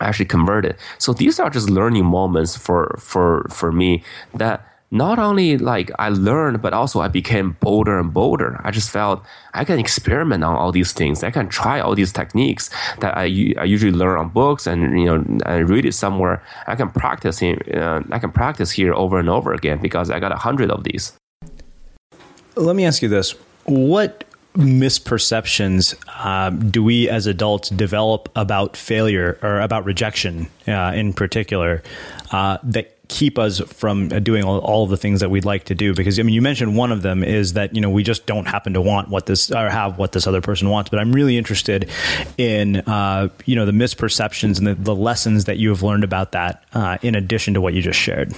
[0.00, 0.76] actually converted.
[0.98, 4.02] So these are just learning moments for for for me
[4.34, 8.60] that not only like I learned, but also I became bolder and bolder.
[8.64, 11.24] I just felt I can experiment on all these things.
[11.24, 13.24] I can try all these techniques that I,
[13.58, 16.42] I usually learn on books and you know I read it somewhere.
[16.66, 17.58] I can practice here.
[17.74, 20.84] Uh, I can practice here over and over again because I got a hundred of
[20.84, 21.12] these.
[22.54, 24.24] Let me ask you this: What
[24.56, 31.82] misperceptions uh, do we as adults develop about failure or about rejection uh, in particular
[32.32, 35.94] uh, that keep us from doing all, all, the things that we'd like to do?
[35.94, 38.46] Because i mean you mentioned one of them is that you know we just don't
[38.46, 40.90] happen to want what this or have what this other person wants.
[40.90, 41.90] But i'm really interested
[42.38, 46.32] in uh, you know the misperceptions and the, the, lessons that you have learned about
[46.32, 48.34] that uh, in addition to what you just shared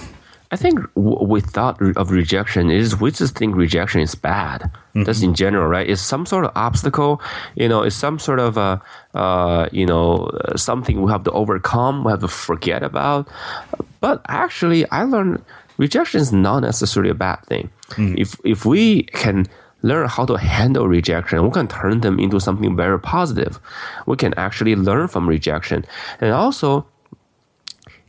[0.51, 4.61] I think we thought of rejection is we just think rejection is bad.
[4.61, 5.03] Mm-hmm.
[5.03, 5.87] That's in general, right?
[5.87, 7.21] It's some sort of obstacle,
[7.55, 8.79] you know, it's some sort of, uh,
[9.13, 13.27] uh, you know, something we have to overcome, we have to forget about.
[13.99, 15.43] But actually, I learned
[15.77, 17.69] rejection is not necessarily a bad thing.
[17.91, 18.15] Mm-hmm.
[18.17, 19.45] If, if we can
[19.83, 23.59] learn how to handle rejection, we can turn them into something very positive.
[24.07, 25.85] We can actually learn from rejection.
[26.19, 26.87] And also,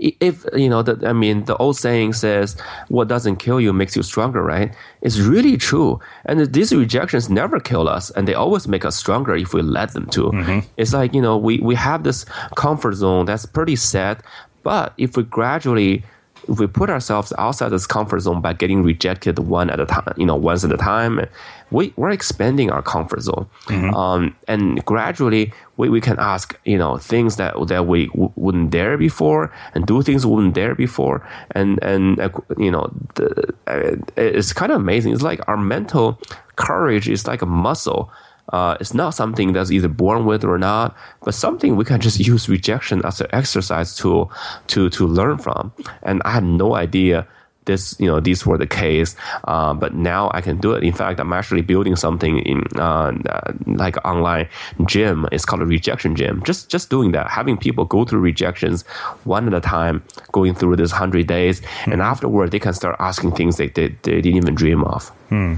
[0.00, 2.56] if you know that i mean the old saying says
[2.88, 4.74] what doesn't kill you makes you stronger right?
[5.02, 6.00] It's really true.
[6.26, 9.92] And these rejections never kill us and they always make us stronger if we let
[9.92, 10.30] them to.
[10.30, 10.60] Mm-hmm.
[10.76, 12.24] it's like you know we, we have this
[12.56, 14.22] comfort zone that's pretty set
[14.62, 16.04] but if we gradually
[16.50, 20.12] if we put ourselves outside this comfort zone by getting rejected one at a time,
[20.16, 21.26] you know, once at a time,
[21.70, 23.46] we, we're expanding our comfort zone.
[23.66, 23.94] Mm-hmm.
[23.94, 28.70] Um, and gradually we, we can ask, you know, things that, that we w- wouldn't
[28.70, 31.26] dare before and do things we wouldn't dare before.
[31.52, 35.12] And, and, uh, you know, the, uh, it's kind of amazing.
[35.12, 36.18] It's like our mental
[36.56, 38.10] courage is like a muscle.
[38.50, 42.18] Uh, it's not something that's either born with or not, but something we can just
[42.18, 44.30] use rejection as an exercise tool
[44.68, 45.72] to to learn from.
[46.02, 47.26] And I had no idea
[47.70, 49.10] this you know these were the case
[49.44, 50.82] uh, but now i can do it.
[50.90, 53.12] In fact i'm actually building something in uh,
[53.66, 54.46] like online
[54.86, 55.16] gym.
[55.32, 56.42] It's called a rejection gym.
[56.50, 58.82] Just just doing that having people go through rejections
[59.24, 60.02] one at a time
[60.32, 61.92] going through this 100 days mm-hmm.
[61.92, 65.08] and afterward they can start asking things they, they, they didn't even dream of.
[65.30, 65.54] Hmm.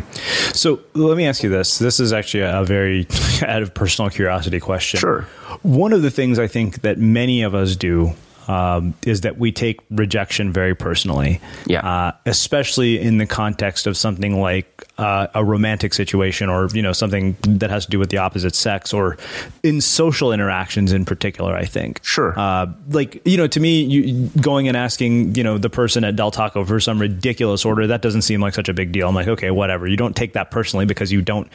[0.52, 1.78] so let me ask you this.
[1.78, 3.06] This is actually a very
[3.46, 5.00] out of personal curiosity question.
[5.00, 5.22] Sure.
[5.62, 8.12] One of the things i think that many of us do
[8.52, 11.40] um, is that we take rejection very personally.
[11.66, 11.86] Yeah.
[11.86, 16.92] Uh, especially in the context of something like uh, a romantic situation or, you know,
[16.92, 19.16] something that has to do with the opposite sex or
[19.62, 22.02] in social interactions in particular, I think.
[22.04, 22.38] Sure.
[22.38, 26.16] Uh, like, you know, to me, you, going and asking, you know, the person at
[26.16, 29.08] Del Taco for some ridiculous order, that doesn't seem like such a big deal.
[29.08, 29.88] I'm like, okay, whatever.
[29.88, 31.50] You don't take that personally because you don't,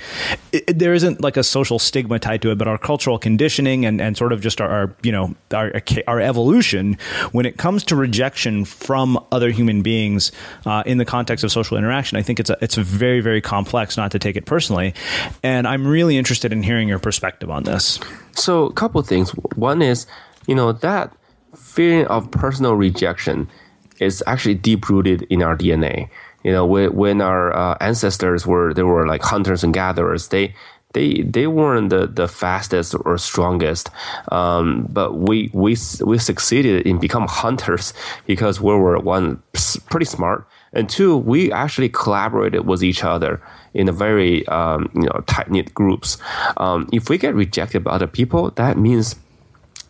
[0.51, 4.01] it, there isn't like a social stigma tied to it, but our cultural conditioning and,
[4.01, 6.97] and sort of just our, our you know, our, our evolution
[7.31, 10.31] when it comes to rejection from other human beings
[10.65, 12.17] uh, in the context of social interaction.
[12.17, 14.93] I think it's a, it's a very very complex, not to take it personally,
[15.43, 17.99] and I'm really interested in hearing your perspective on this.
[18.33, 19.31] So, a couple things.
[19.55, 20.05] One is,
[20.47, 21.15] you know, that
[21.55, 23.49] feeling of personal rejection
[23.99, 26.09] is actually deep rooted in our DNA.
[26.43, 30.53] You know, when, our uh, ancestors were they were like hunters and gatherers, they
[30.93, 33.89] they they weren't the, the fastest or strongest,
[34.31, 35.75] um, but we we
[36.05, 37.93] we succeeded in become hunters
[38.25, 39.41] because we were one
[39.89, 43.41] pretty smart, and two we actually collaborated with each other
[43.73, 46.17] in a very um, you know tight knit groups.
[46.57, 49.15] Um, if we get rejected by other people, that means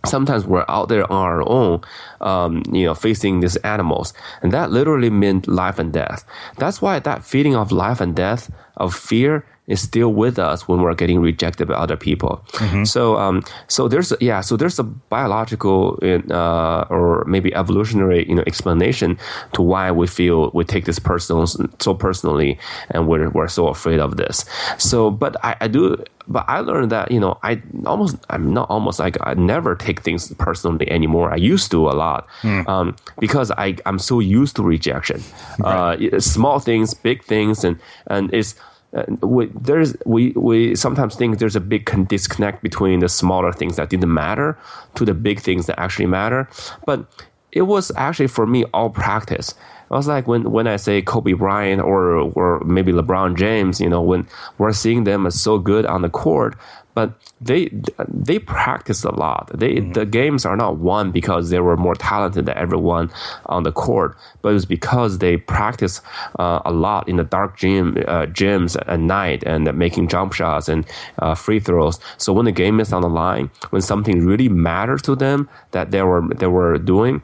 [0.06, 1.82] sometimes we're out there on our own,
[2.22, 4.14] um, you know, facing these animals.
[4.42, 6.26] And that literally meant life and death.
[6.58, 10.82] That's why that feeling of life and death, of fear, is still with us when
[10.82, 12.42] we're getting rejected by other people.
[12.54, 12.86] Mm-hmm.
[12.86, 18.36] So, um, so there's a, yeah, so there's a biological uh, or maybe evolutionary you
[18.36, 19.20] know explanation
[19.54, 22.58] to why we feel we take this personal so personally
[22.92, 24.46] and we're we're so afraid of this.
[24.78, 26.04] So, but I, I do.
[26.30, 30.02] But I learned that you know I almost I'm not almost like I never take
[30.02, 31.32] things personally anymore.
[31.32, 32.07] I used to a lot
[32.42, 32.68] mm.
[32.68, 35.22] um, because I I'm so used to rejection,
[35.60, 36.14] right.
[36.14, 38.56] uh, small things, big things, and and it's
[38.94, 43.76] uh, we, there's we we sometimes think there's a big disconnect between the smaller things
[43.76, 44.58] that didn't matter
[44.96, 46.48] to the big things that actually matter.
[46.86, 47.06] But
[47.52, 49.54] it was actually for me all practice.
[49.90, 53.90] I was like when when I say Kobe Bryant or or maybe LeBron James, you
[53.90, 54.28] know, when
[54.58, 56.56] we're seeing them as so good on the court,
[56.98, 57.70] but they
[58.08, 59.52] they practice a lot.
[59.54, 59.92] They mm-hmm.
[59.92, 63.12] the games are not won because they were more talented than everyone
[63.46, 66.02] on the court, but it's because they practice
[66.40, 70.68] uh, a lot in the dark gym uh, gyms at night and making jump shots
[70.68, 70.88] and
[71.20, 72.00] uh, free throws.
[72.18, 75.92] So when the game is on the line, when something really matters to them that
[75.92, 77.22] they were they were doing.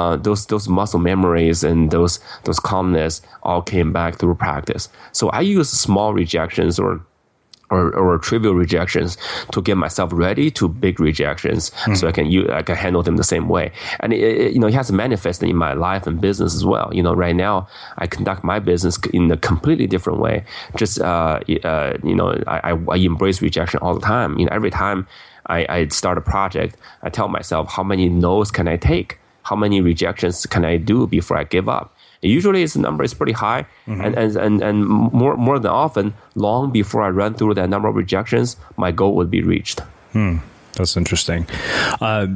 [0.00, 4.88] Uh, those those muscle memories and those those calmness all came back through practice.
[5.12, 7.04] So I use small rejections or
[7.72, 9.16] or, or trivial rejections
[9.50, 11.96] to get myself ready to big rejections mm.
[11.96, 13.72] so I can you I can handle them the same way.
[14.00, 16.90] And it, it, you know, it has manifested in my life and business as well.
[16.92, 17.66] You know, right now
[17.96, 20.44] I conduct my business in a completely different way.
[20.76, 24.38] Just uh, uh, you know, I, I embrace rejection all the time.
[24.38, 25.06] You know, every time
[25.46, 29.56] I, I start a project, I tell myself how many no's can I take, how
[29.56, 33.66] many rejections can I do before I give up Usually, its number is pretty high,
[33.86, 34.00] mm-hmm.
[34.00, 37.88] and, and, and and more more than often, long before I run through that number
[37.88, 39.80] of rejections, my goal would be reached.
[40.12, 40.38] Hmm.
[40.74, 41.46] That's interesting.
[42.00, 42.28] Uh,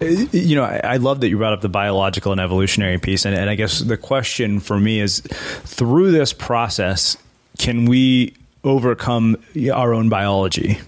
[0.00, 3.34] you know, I, I, love that you brought up the biological and evolutionary piece, and,
[3.34, 7.16] and I guess the question for me is, through this process,
[7.58, 9.36] can we overcome
[9.72, 10.80] our own biology?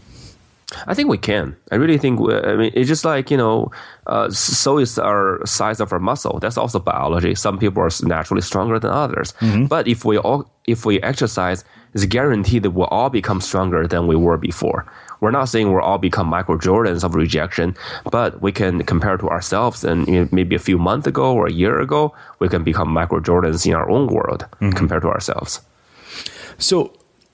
[0.87, 1.57] I think we can.
[1.71, 2.21] I really think.
[2.21, 3.71] I mean, it's just like you know,
[4.07, 6.39] uh, so is our size of our muscle.
[6.39, 7.35] That's also biology.
[7.35, 9.33] Some people are naturally stronger than others.
[9.41, 9.67] Mm-hmm.
[9.67, 14.07] But if we all, if we exercise, it's guaranteed that we'll all become stronger than
[14.07, 14.87] we were before.
[15.21, 17.75] We're not saying we'll all become Michael Jordans of rejection,
[18.11, 19.83] but we can compare to ourselves.
[19.83, 22.91] And you know, maybe a few months ago or a year ago, we can become
[22.91, 24.71] Michael Jordans in our own world mm-hmm.
[24.71, 25.61] compared to ourselves.
[26.59, 26.93] So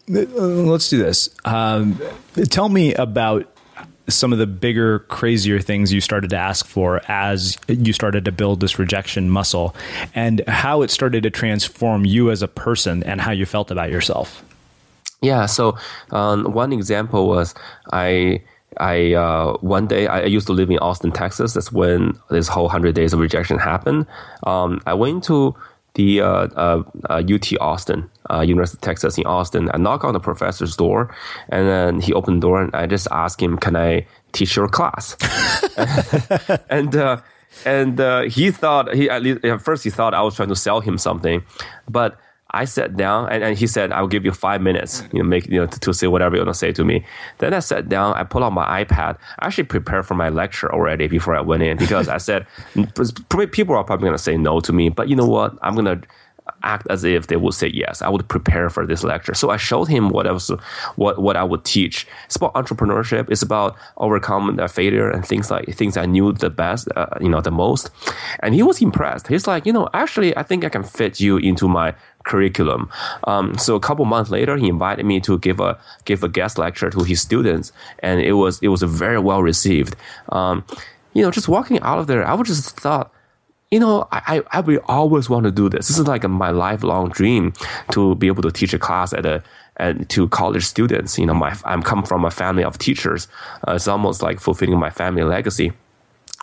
[0.09, 1.31] uh, let's do this.
[1.45, 2.01] Um,
[2.51, 3.52] tell me about
[4.15, 8.33] some of the bigger, crazier things you started to ask for as you started to
[8.33, 9.75] build this rejection muscle
[10.15, 13.91] and how it started to transform you as a person and how you felt about
[13.91, 14.45] yourself.
[15.21, 15.47] Yeah.
[15.47, 15.77] So
[16.11, 17.55] um, one example was
[17.93, 18.43] I.
[18.79, 21.53] I uh, one day I used to live in Austin, Texas.
[21.53, 24.07] That's when this whole hundred days of rejection happened.
[24.45, 25.55] Um, I went to
[25.95, 29.71] the uh, uh, UT uh, Austin, uh, University of Texas in Austin.
[29.73, 31.15] I knock on the professor's door,
[31.49, 34.69] and then he opened the door, and I just ask him, "Can I teach your
[34.69, 35.17] class?"
[36.71, 37.21] and uh,
[37.67, 37.99] and
[38.33, 40.97] he thought he at least at first he thought I was trying to sell him
[40.99, 41.43] something,
[41.89, 42.19] but
[42.55, 45.47] I sat down and, and he said, I'll give you five minutes, you know, make,
[45.47, 47.05] you know, to, to say whatever you want to say to me.
[47.39, 49.19] Then I sat down, I pulled out my iPad.
[49.39, 52.47] I actually prepared for my lecture already before I went in because I said,
[53.53, 55.57] people are probably going to say no to me, but you know what?
[55.63, 56.07] I'm going to,
[56.63, 58.03] act as if they would say yes.
[58.03, 59.35] I would prepare for this lecture.
[59.35, 60.51] So I showed him what I was,
[60.97, 62.07] what, what I would teach.
[62.27, 63.31] It's about entrepreneurship.
[63.31, 67.29] It's about overcoming the failure and things like things I knew the best, uh, you
[67.29, 67.91] know, the most.
[68.41, 69.27] And he was impressed.
[69.27, 71.95] He's like, you know, actually, I think I can fit you into my
[72.25, 72.89] curriculum.
[73.25, 76.59] Um, so a couple months later, he invited me to give a give a guest
[76.59, 79.97] lecture to his students, and it was it was very well received.
[80.31, 80.65] Um,
[81.15, 83.13] you know, just walking out of there, I would just thought
[83.73, 85.89] you know, I, I I will always want to do this.
[85.89, 87.55] This is like my lifelong dream
[87.93, 89.43] to be able to teach a class at a
[89.79, 91.19] and to college students.
[91.19, 93.29] You know, my I'm come from a family of teachers.
[93.67, 95.73] Uh, it's almost like fulfilling my family legacy.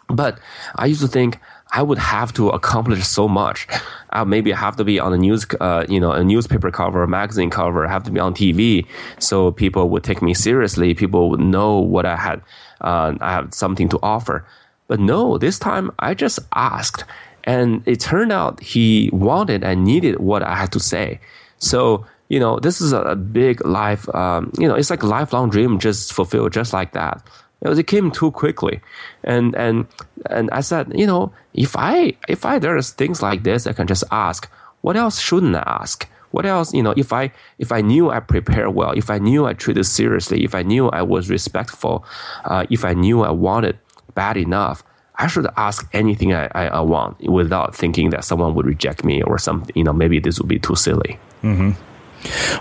[0.08, 0.40] But
[0.76, 1.38] I used to think
[1.72, 3.68] I would have to accomplish so much.
[4.10, 7.08] I maybe have to be on a news, uh, you know, a newspaper cover, a
[7.08, 7.88] magazine cover.
[7.88, 8.88] have to be on TV,
[9.20, 10.96] so people would take me seriously.
[10.96, 12.42] People would know what I had.
[12.82, 14.48] Uh, I have something to offer.
[14.90, 17.06] But no, this time I just asked.
[17.46, 21.22] And it turned out he wanted and needed what I had to say.
[21.60, 25.50] So, you know, this is a big life, um, you know, it's like a lifelong
[25.50, 27.24] dream just fulfilled just like that.
[27.62, 28.82] It, was, it came too quickly.
[29.24, 29.86] And, and,
[30.30, 33.88] and I said, you know, if I, if I, there's things like this, I can
[33.88, 34.50] just ask,
[34.82, 36.10] what else shouldn't I ask?
[36.32, 39.46] What else, you know, if I, if I knew I prepared well, if I knew
[39.46, 42.06] I treated seriously, if I knew I was respectful,
[42.46, 43.78] uh, if I knew I wanted
[44.20, 44.84] bad enough,
[45.16, 49.22] I should ask anything I, I, I, want without thinking that someone would reject me
[49.24, 49.72] or something.
[49.80, 51.18] You know, maybe this would be too silly.
[51.42, 51.72] Mm-hmm.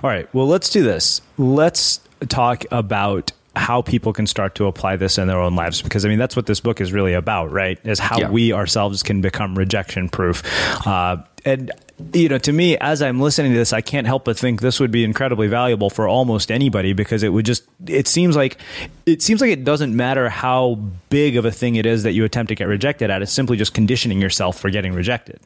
[0.04, 0.32] All right.
[0.32, 1.20] Well, let's do this.
[1.36, 1.98] Let's
[2.28, 6.08] talk about how people can start to apply this in their own lives because i
[6.08, 8.30] mean that's what this book is really about right is how yeah.
[8.30, 10.42] we ourselves can become rejection proof
[10.86, 11.72] uh, and
[12.12, 14.78] you know, to me, as I'm listening to this, I can't help but think this
[14.78, 18.58] would be incredibly valuable for almost anybody because it would just, it seems like,
[19.04, 20.76] it seems like it doesn't matter how
[21.10, 23.22] big of a thing it is that you attempt to get rejected at.
[23.22, 25.40] It's simply just conditioning yourself for getting rejected.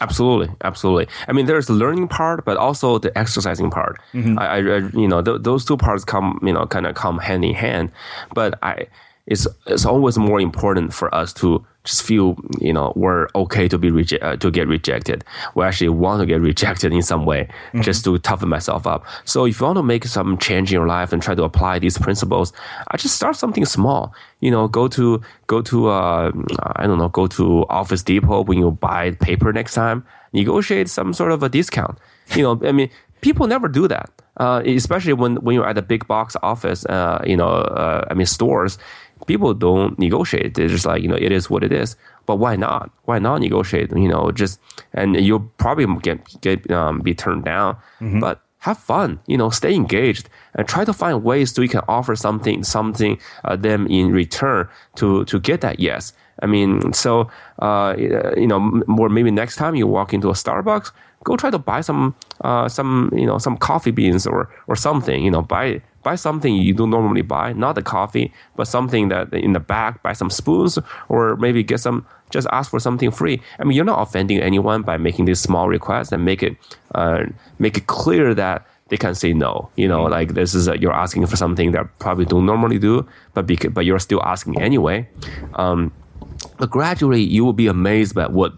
[0.00, 1.06] Absolutely, absolutely.
[1.28, 4.00] I mean, there's the learning part, but also the exercising part.
[4.14, 4.38] Mm-hmm.
[4.38, 4.58] I, I,
[4.98, 7.92] you know, th- those two parts come, you know, kind of come hand in hand.
[8.34, 8.86] But I,
[9.26, 13.78] it's it's always more important for us to just feel you know we're okay to
[13.78, 15.24] be reje- uh, to get rejected.
[15.54, 17.80] We actually want to get rejected in some way, mm-hmm.
[17.80, 19.04] just to toughen myself up.
[19.24, 21.78] So if you want to make some change in your life and try to apply
[21.78, 22.52] these principles,
[22.88, 24.14] I just start something small.
[24.40, 26.32] You know, go to go to uh,
[26.76, 30.04] I don't know, go to Office Depot when you buy paper next time.
[30.32, 31.98] Negotiate some sort of a discount.
[32.34, 32.88] You know, I mean,
[33.22, 34.10] people never do that.
[34.38, 38.14] Uh, especially when, when you're at a big box office, uh, you know, uh, I
[38.14, 38.78] mean, stores,
[39.26, 40.54] people don't negotiate.
[40.54, 41.96] They're just like, you know, it is what it is.
[42.26, 42.90] But why not?
[43.04, 43.90] Why not negotiate?
[43.90, 44.60] You know, just
[44.92, 47.74] and you'll probably get get um, be turned down.
[48.00, 48.20] Mm-hmm.
[48.20, 49.18] But have fun.
[49.26, 53.18] You know, stay engaged and try to find ways so you can offer something something
[53.44, 56.12] uh, them in return to to get that yes.
[56.42, 60.92] I mean, so uh, you know, or maybe next time you walk into a Starbucks,
[61.24, 65.24] go try to buy some uh, some you know some coffee beans or or something.
[65.24, 69.32] You know, buy buy something you don't normally buy, not the coffee, but something that
[69.32, 70.78] in the back, buy some spoons
[71.08, 73.40] or maybe get some, just ask for something free.
[73.58, 76.56] I mean, you're not offending anyone by making this small request and make it,
[76.94, 77.24] uh,
[77.58, 79.70] make it clear that they can say no.
[79.76, 83.06] You know, like this is, a, you're asking for something that probably don't normally do,
[83.34, 85.08] but because, but you're still asking anyway.
[85.54, 85.92] Um,
[86.58, 88.52] but gradually you will be amazed by what,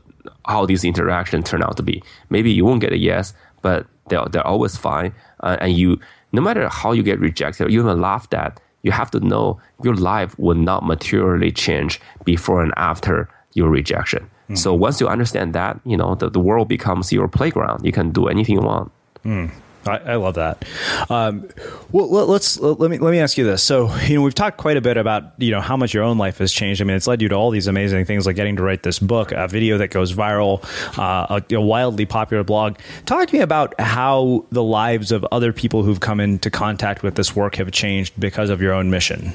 [0.47, 2.03] how these interactions turn out to be.
[2.31, 5.15] Maybe you won't get a yes, but they're, they're always fine.
[5.41, 6.01] Uh, and you,
[6.35, 9.95] no matter how you get rejected or even laughed at, you have to know your
[9.95, 14.29] life will not materially change before and after your rejection.
[14.51, 14.59] Mm.
[14.59, 17.85] So once you understand that, you know, the, the world becomes your playground.
[17.85, 18.93] You can do anything you want.
[19.25, 19.51] Mm.
[19.87, 20.65] I, I love that.
[21.11, 21.49] Um,
[21.93, 23.63] well, let, us let me let me ask you this.
[23.63, 26.19] So, you know, we've talked quite a bit about you know how much your own
[26.19, 26.81] life has changed.
[26.81, 28.99] I mean, it's led you to all these amazing things, like getting to write this
[28.99, 30.63] book, a video that goes viral,
[30.99, 32.79] uh, a, a, wildly popular blog.
[33.07, 37.15] Talk to me about how the lives of other people who've come into contact with
[37.15, 39.33] this work have changed because of your own mission.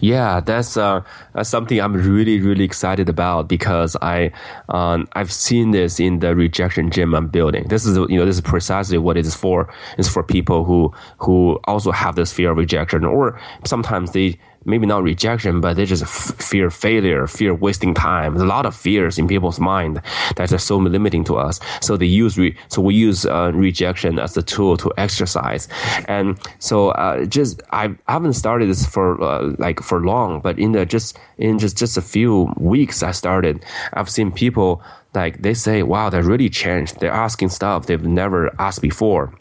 [0.00, 1.02] Yeah, that's uh,
[1.34, 4.30] that's something I'm really really excited about because I
[4.68, 7.64] um, I've seen this in the rejection gym I'm building.
[7.68, 9.72] This is you know this is precisely what it is for.
[9.98, 14.86] It's for people who who also have this fear of rejection, or sometimes they maybe
[14.86, 18.34] not rejection, but they just f- fear failure, fear wasting time.
[18.34, 20.02] There's a lot of fears in people's mind
[20.36, 21.60] that are so limiting to us.
[21.80, 25.68] So they use re- so we use uh, rejection as a tool to exercise.
[26.08, 30.72] And so uh, just I, haven't started this for uh, like for long, but in
[30.72, 33.64] the just in just just a few weeks I started.
[33.92, 34.82] I've seen people
[35.14, 37.00] like they say, "Wow, they really changed.
[37.00, 39.32] They're asking stuff they've never asked before."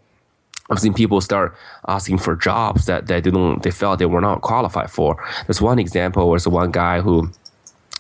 [0.70, 1.56] I've seen people start
[1.88, 5.24] asking for jobs that they didn't, they felt they were not qualified for.
[5.46, 7.32] There's one example was one guy who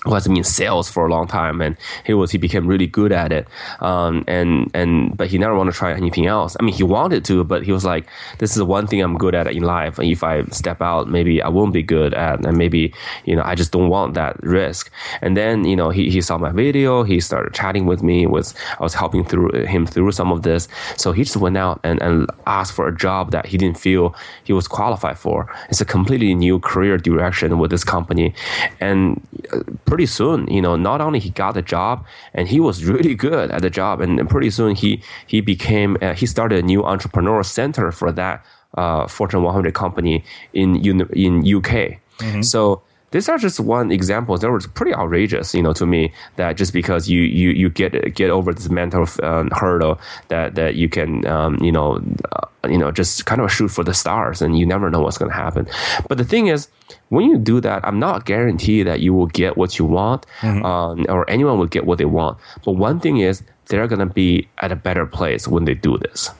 [0.06, 3.32] was in sales for a long time and he was he became really good at
[3.32, 3.47] it.
[3.80, 6.56] Um, and and but he never wanted to try anything else.
[6.60, 8.08] I mean he wanted to but he was like
[8.39, 9.99] this is the one thing i'm good at in life.
[9.99, 12.93] And if i step out maybe i won't be good at and maybe
[13.26, 14.91] you know i just don't want that risk.
[15.22, 17.03] And then you know he, he saw my video.
[17.03, 20.68] He started chatting with me was i was helping through him through some of this.
[20.97, 24.16] So he just went out and, and asked for a job that he didn't feel
[24.43, 25.51] he was qualified for.
[25.70, 28.34] It's a completely new career direction with this company.
[28.80, 29.22] And
[29.53, 29.60] uh,
[29.96, 33.50] pretty soon, you know, not only he got the job and he was really good
[33.50, 37.46] at the job, and pretty soon he he became uh, he started a new entrepreneurial
[37.46, 38.46] center for that
[38.78, 40.22] uh, Fortune 100 company
[40.52, 40.76] in
[41.14, 41.72] in UK.
[42.20, 42.41] Mm-hmm.
[42.41, 42.82] So
[43.12, 44.38] these are just one example.
[44.38, 46.12] That was pretty outrageous, you know, to me.
[46.36, 49.99] That just because you you you get get over this mental uh, hurdle,
[50.30, 53.84] that that you can um, you know uh, you know just kind of shoot for
[53.84, 55.68] the stars, and you never know what's going to happen.
[56.10, 56.68] But the thing is,
[57.10, 60.66] when you do that, I'm not guaranteed that you will get what you want, mm-hmm.
[60.66, 62.38] um, or anyone will get what they want.
[62.66, 65.97] But one thing is, they're going to be at a better place when they do
[65.97, 66.32] this.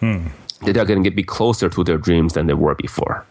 [0.00, 0.28] Hmm.
[0.62, 3.24] They're going to be closer to their dreams than they were before.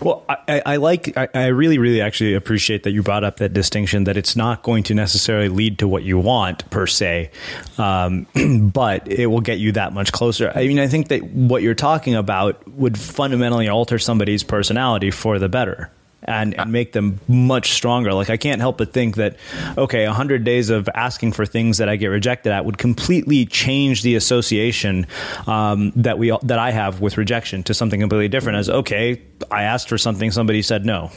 [0.00, 3.52] Well, I, I like, I, I, really, really actually appreciate that you brought up that
[3.52, 7.30] distinction that it's not going to necessarily lead to what you want per se,
[7.78, 8.26] um,
[8.72, 10.52] but it will get you that much closer.
[10.54, 15.38] I mean, I think that what you're talking about would fundamentally alter somebody's personality for
[15.38, 15.90] the better
[16.24, 18.14] and, and make them much stronger.
[18.14, 19.36] Like I can't help but think that
[19.76, 24.02] okay, hundred days of asking for things that I get rejected at would completely change
[24.02, 25.06] the association
[25.46, 28.58] um, that we that I have with rejection to something completely different.
[28.58, 29.20] As okay,
[29.50, 31.10] I asked for something, somebody said no.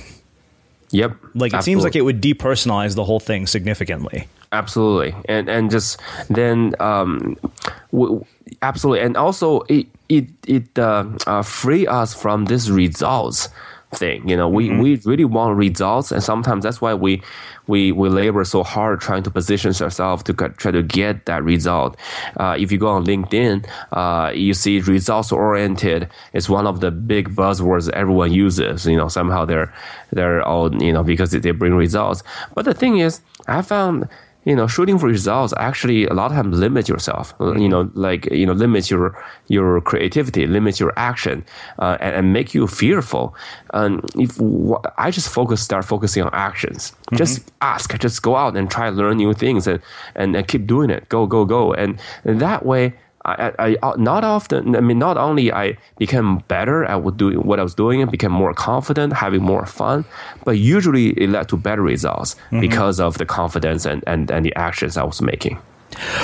[0.92, 1.12] Yep.
[1.36, 1.62] Like it absolutely.
[1.62, 4.28] seems like it would depersonalize the whole thing significantly.
[4.54, 6.00] Absolutely, and and just
[6.30, 7.36] then, um,
[7.92, 8.24] w-
[8.62, 13.50] absolutely, and also it it it uh, uh, free us from these results
[13.92, 14.28] thing.
[14.28, 14.82] You know, we, mm-hmm.
[14.82, 17.22] we really want results, and sometimes that's why we
[17.68, 21.98] we we labor so hard trying to position ourselves to try to get that result.
[22.38, 26.92] Uh, if you go on LinkedIn, uh, you see results oriented is one of the
[26.92, 28.86] big buzzwords everyone uses.
[28.86, 29.74] You know, somehow they're
[30.12, 32.24] they're all you know because they bring results.
[32.56, 34.08] But the thing is, I found
[34.48, 37.38] you know, shooting for results actually a lot of times limit yourself.
[37.38, 37.60] Mm-hmm.
[37.64, 39.06] You know, like you know, limit your
[39.50, 41.44] your creativity, limit your action,
[41.80, 43.36] uh, and, and, make you fearful.
[43.74, 44.40] And if
[44.98, 47.18] I just focus, start focusing on actions, mm-hmm.
[47.18, 49.82] just ask, just go out and try to learn new things, and,
[50.16, 51.10] and and keep doing it.
[51.10, 52.94] Go go go, and, and that way
[53.28, 54.76] I, I, I, not often.
[54.76, 58.10] I mean, not only I became better at what doing what I was doing and
[58.10, 60.06] became more confident, having more fun,
[60.46, 62.62] but usually it led to better results mm-hmm.
[62.62, 65.60] because of the confidence and, and, and the actions I was making.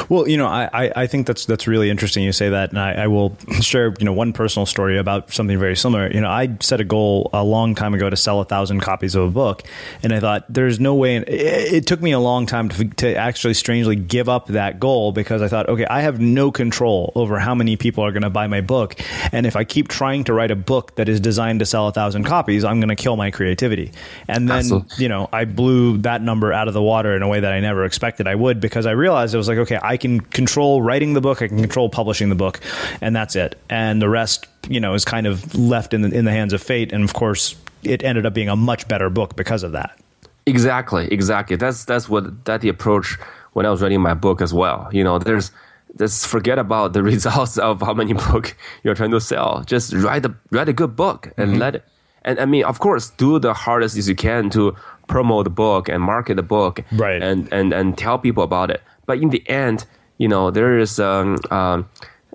[0.10, 2.24] Well, you know, I, I think that's that's really interesting.
[2.24, 5.58] You say that, and I, I, will share you know one personal story about something
[5.58, 6.12] very similar.
[6.12, 9.16] You know, I set a goal a long time ago to sell a thousand copies
[9.16, 9.64] of a book,
[10.02, 11.18] and I thought there's no way.
[11.18, 11.28] It,
[11.74, 15.42] it took me a long time to, to actually strangely give up that goal because
[15.42, 18.48] I thought, okay, I have no control over how many people are going to buy
[18.48, 18.96] my book,
[19.32, 21.92] and if I keep trying to write a book that is designed to sell a
[21.92, 23.92] thousand copies, I'm going to kill my creativity.
[24.28, 25.04] And then Absolutely.
[25.04, 27.60] you know, I blew that number out of the water in a way that I
[27.60, 31.14] never expected I would because I realized it was like okay, I can control writing
[31.14, 32.60] the book, I can control publishing the book,
[33.02, 33.60] and that's it.
[33.70, 36.62] And the rest, you know, is kind of left in the, in the hands of
[36.62, 36.92] fate.
[36.94, 40.00] And of course, it ended up being a much better book because of that.
[40.46, 41.56] Exactly, exactly.
[41.56, 43.18] That's that's what that the approach
[43.54, 44.90] when I was writing my book as well.
[44.92, 45.52] You know, there's
[45.98, 49.64] just forget about the results of how many book you're trying to sell.
[49.66, 51.60] Just write a write a good book and mm-hmm.
[51.60, 51.86] let it.
[52.26, 54.76] And I mean, of course, do the hardest as you can to
[55.08, 57.22] promote the book and market the book, right?
[57.22, 58.82] And and and tell people about it.
[59.06, 59.86] But in the end,
[60.18, 61.90] you know, there is um, um,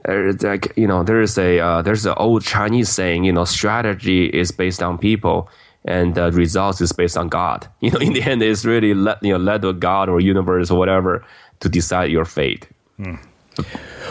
[0.07, 4.27] like you know, there is a uh, there's an old Chinese saying, you know, strategy
[4.27, 5.49] is based on people
[5.85, 7.67] and the results is based on God.
[7.81, 10.79] You know, in the end, it's really let you know, let God or universe or
[10.79, 11.25] whatever
[11.61, 12.67] to decide your fate.
[12.97, 13.17] Hmm.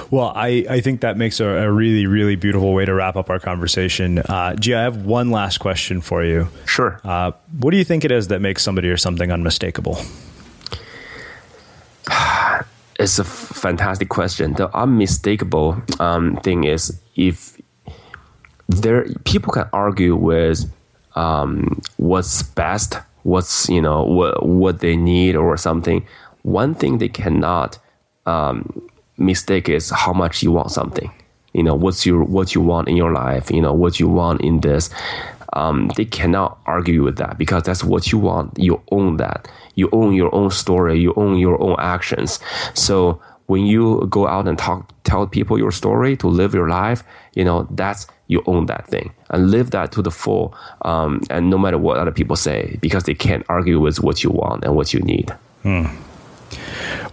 [0.10, 3.30] Well, I, I think that makes a, a, really, really beautiful way to wrap up
[3.30, 4.20] our conversation.
[4.20, 6.50] Uh, I have one last question for you.
[6.66, 7.00] Sure.
[7.04, 9.98] Uh, what do you think it is that makes somebody or something unmistakable?
[13.00, 14.54] It's a fantastic question.
[14.54, 17.62] The unmistakable um, thing is if
[18.68, 20.66] there people can argue with
[21.16, 26.06] um, what's best, what's you know what what they need or something.
[26.44, 27.78] One thing they cannot
[28.26, 31.12] um, mistake is how much you want something.
[31.54, 33.52] You know what's your what you want in your life.
[33.52, 34.90] You know what you want in this.
[35.58, 38.58] Um, they cannot argue with that because that's what you want.
[38.60, 39.48] You own that.
[39.74, 41.00] You own your own story.
[41.00, 42.40] You own your own actions.
[42.76, 47.04] So when you go out and talk, tell people your story to live your life,
[47.34, 50.54] you know that's you own that thing and live that to the full.
[50.84, 54.30] Um, and no matter what other people say, because they can't argue with what you
[54.30, 55.32] want and what you need.
[55.64, 55.86] Hmm.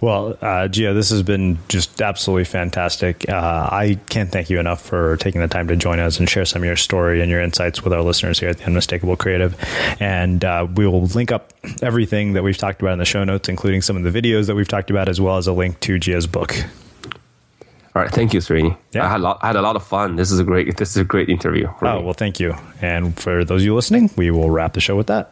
[0.01, 3.27] Well, uh, Jia, this has been just absolutely fantastic.
[3.29, 6.45] Uh, I can't thank you enough for taking the time to join us and share
[6.45, 9.55] some of your story and your insights with our listeners here at the Unmistakable Creative.
[9.99, 13.49] And uh, we will link up everything that we've talked about in the show notes,
[13.49, 15.97] including some of the videos that we've talked about, as well as a link to
[15.97, 16.55] Jia's book.
[17.95, 18.77] All right, thank you, Srini.
[18.91, 19.05] Yeah.
[19.05, 20.17] I had a lot, I had a lot of fun.
[20.17, 21.69] This is a great this is a great interview.
[21.81, 22.03] oh me.
[22.03, 22.53] well, thank you.
[22.81, 25.31] And for those of you listening, we will wrap the show with that.